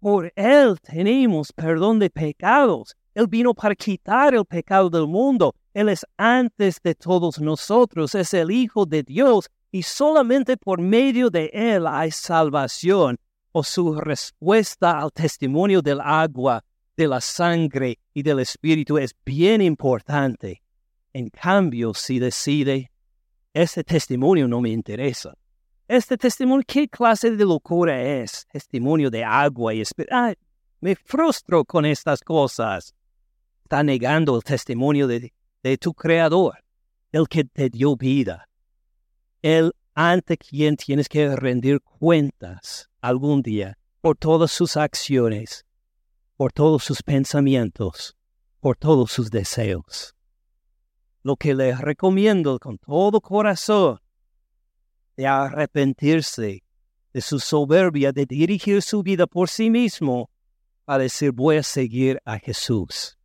Por 0.00 0.30
Él 0.36 0.78
tenemos 0.82 1.50
perdón 1.50 1.98
de 1.98 2.10
pecados. 2.10 2.94
Él 3.14 3.26
vino 3.26 3.54
para 3.54 3.74
quitar 3.74 4.34
el 4.34 4.44
pecado 4.44 4.90
del 4.90 5.06
mundo. 5.06 5.54
Él 5.72 5.88
es 5.88 6.04
antes 6.18 6.78
de 6.82 6.94
todos 6.94 7.40
nosotros, 7.40 8.14
es 8.14 8.34
el 8.34 8.50
Hijo 8.50 8.84
de 8.84 9.02
Dios 9.02 9.48
y 9.70 9.82
solamente 9.82 10.56
por 10.56 10.80
medio 10.80 11.30
de 11.30 11.50
él 11.52 11.86
hay 11.86 12.10
salvación 12.10 13.18
o 13.52 13.62
su 13.62 13.94
respuesta 13.94 14.98
al 14.98 15.12
testimonio 15.12 15.82
del 15.82 16.00
agua, 16.00 16.64
de 16.96 17.06
la 17.06 17.20
sangre 17.20 17.98
y 18.12 18.22
del 18.22 18.40
espíritu 18.40 18.98
es 18.98 19.14
bien 19.24 19.60
importante. 19.62 20.62
En 21.12 21.28
cambio, 21.28 21.94
si 21.94 22.18
decide, 22.18 22.90
este 23.52 23.84
testimonio 23.84 24.48
no 24.48 24.60
me 24.60 24.70
interesa. 24.70 25.34
Este 25.86 26.16
testimonio, 26.16 26.64
¿qué 26.66 26.88
clase 26.88 27.30
de 27.30 27.44
locura 27.44 28.02
es? 28.02 28.46
Testimonio 28.52 29.10
de 29.10 29.24
agua 29.24 29.74
y 29.74 29.80
espíritu. 29.80 30.14
me 30.80 30.94
frustro 30.96 31.64
con 31.64 31.86
estas 31.86 32.20
cosas. 32.20 32.94
Está 33.62 33.82
negando 33.82 34.36
el 34.36 34.42
testimonio 34.42 35.06
de, 35.06 35.32
de 35.62 35.78
tu 35.78 35.94
creador, 35.94 36.58
el 37.12 37.28
que 37.28 37.44
te 37.44 37.70
dio 37.70 37.96
vida 37.96 38.47
el 39.42 39.72
ante 39.94 40.36
quien 40.36 40.76
tienes 40.76 41.08
que 41.08 41.34
rendir 41.34 41.80
cuentas 41.80 42.88
algún 43.00 43.42
día 43.42 43.78
por 44.00 44.16
todas 44.16 44.50
sus 44.50 44.76
acciones, 44.76 45.64
por 46.36 46.52
todos 46.52 46.84
sus 46.84 47.02
pensamientos, 47.02 48.16
por 48.60 48.76
todos 48.76 49.10
sus 49.10 49.30
deseos. 49.30 50.14
Lo 51.22 51.36
que 51.36 51.54
le 51.54 51.74
recomiendo 51.76 52.58
con 52.58 52.78
todo 52.78 53.20
corazón 53.20 54.00
de 55.16 55.26
arrepentirse 55.26 56.62
de 57.12 57.20
su 57.20 57.40
soberbia 57.40 58.12
de 58.12 58.26
dirigir 58.26 58.82
su 58.82 59.02
vida 59.02 59.26
por 59.26 59.48
sí 59.48 59.70
mismo 59.70 60.30
para 60.84 61.02
decir 61.02 61.32
voy 61.32 61.56
a 61.56 61.62
seguir 61.62 62.20
a 62.24 62.38
Jesús. 62.38 63.18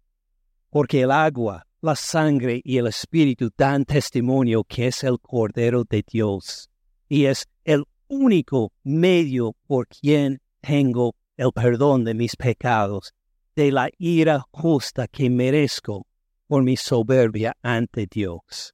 Porque 0.69 1.01
el 1.01 1.11
agua 1.11 1.67
la 1.83 1.97
sangre 1.97 2.61
y 2.63 2.77
el 2.77 2.87
espíritu 2.87 3.51
dan 3.57 3.83
testimonio 3.83 4.63
que 4.63 4.87
es 4.87 5.03
el 5.03 5.19
Cordero 5.19 5.83
de 5.83 6.01
Dios 6.09 6.69
y 7.09 7.25
es 7.25 7.45
el 7.65 7.83
único 8.07 8.71
medio 8.83 9.53
por 9.67 9.87
quien 9.87 10.41
tengo 10.61 11.13
el 11.35 11.51
perdón 11.51 12.05
de 12.05 12.13
mis 12.13 12.37
pecados, 12.37 13.13
de 13.53 13.73
la 13.73 13.89
ira 13.97 14.45
justa 14.51 15.09
que 15.09 15.29
merezco 15.29 16.07
por 16.47 16.63
mi 16.63 16.77
soberbia 16.77 17.53
ante 17.61 18.07
Dios. 18.09 18.73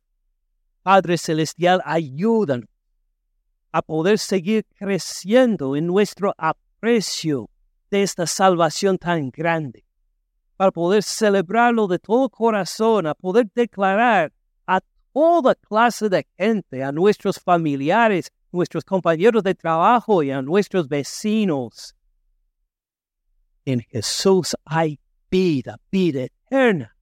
Padre 0.83 1.17
Celestial, 1.17 1.81
ayúdanos 1.85 2.69
a 3.71 3.81
poder 3.81 4.19
seguir 4.19 4.67
creciendo 4.77 5.75
en 5.75 5.87
nuestro 5.87 6.35
aprecio 6.37 7.49
de 7.89 8.03
esta 8.03 8.27
salvación 8.27 8.99
tan 8.99 9.31
grande 9.31 9.88
para 10.59 10.73
poder 10.73 11.03
celebrarlo 11.03 11.87
de 11.87 11.99
todo 11.99 12.29
corazón, 12.29 13.07
a 13.07 13.13
poder 13.13 13.49
declarar 13.55 14.33
a 14.67 14.81
toda 15.13 15.55
clase 15.55 16.09
de 16.09 16.27
gente, 16.37 16.83
a 16.83 16.91
nuestros 16.91 17.39
familiares, 17.39 18.29
nuestros 18.51 18.83
compañeros 18.83 19.41
de 19.41 19.55
trabajo 19.55 20.21
y 20.21 20.31
a 20.31 20.41
nuestros 20.41 20.89
vecinos. 20.89 21.95
En 23.63 23.79
Jesús 23.79 24.53
hay 24.65 24.99
vida, 25.31 25.79
vida 25.89 26.23
eterna. 26.23 26.93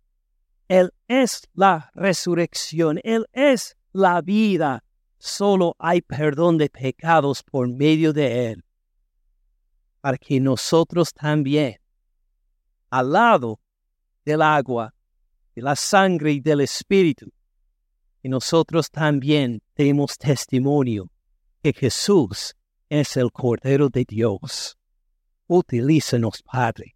Él 0.68 0.93
es 1.08 1.41
la 1.55 1.89
resurrección, 1.95 2.99
Él 3.03 3.26
es 3.34 3.76
la 3.91 4.22
vida. 4.22 4.84
Solo 5.18 5.76
hay 5.80 6.01
perdón 6.03 6.60
de 6.60 6.70
pecados 6.70 7.41
por 7.41 7.68
medio 7.68 8.14
de 8.14 8.51
Él. 8.51 8.64
Para 9.99 10.20
que 10.20 10.39
nosotros 10.39 11.12
también 11.12 11.78
al 12.90 13.12
lado 13.12 13.60
del 14.26 14.42
agua, 14.42 14.94
de 15.56 15.62
la 15.62 15.76
sangre 15.76 16.34
y 16.34 16.40
del 16.40 16.62
Espíritu. 16.62 17.32
Y 18.22 18.30
nosotros 18.30 18.90
también 18.90 19.62
demos 19.76 20.18
testimonio 20.18 21.10
que 21.62 21.74
Jesús 21.74 22.56
es 22.90 23.18
el 23.18 23.32
Cordero 23.32 23.90
de 23.90 24.06
Dios. 24.08 24.78
Utilícenos, 25.48 26.44
Padre, 26.44 26.96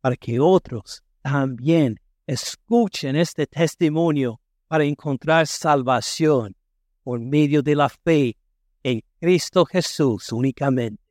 para 0.00 0.16
que 0.16 0.38
otros 0.40 1.02
también 1.22 2.00
escuchen 2.26 3.16
este 3.16 3.46
testimonio 3.46 4.40
para 4.68 4.84
encontrar 4.84 5.46
salvación 5.46 6.54
por 7.02 7.18
medio 7.18 7.62
de 7.62 7.74
la 7.74 7.88
fe 7.88 8.36
en 8.82 9.02
Cristo 9.18 9.64
Jesús 9.64 10.30
únicamente, 10.30 11.02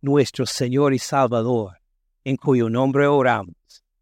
nuestro 0.00 0.46
Señor 0.46 0.94
y 0.94 0.98
Salvador, 0.98 1.78
en 2.24 2.36
cuyo 2.36 2.70
nombre 2.70 3.06
oramos. 3.06 3.61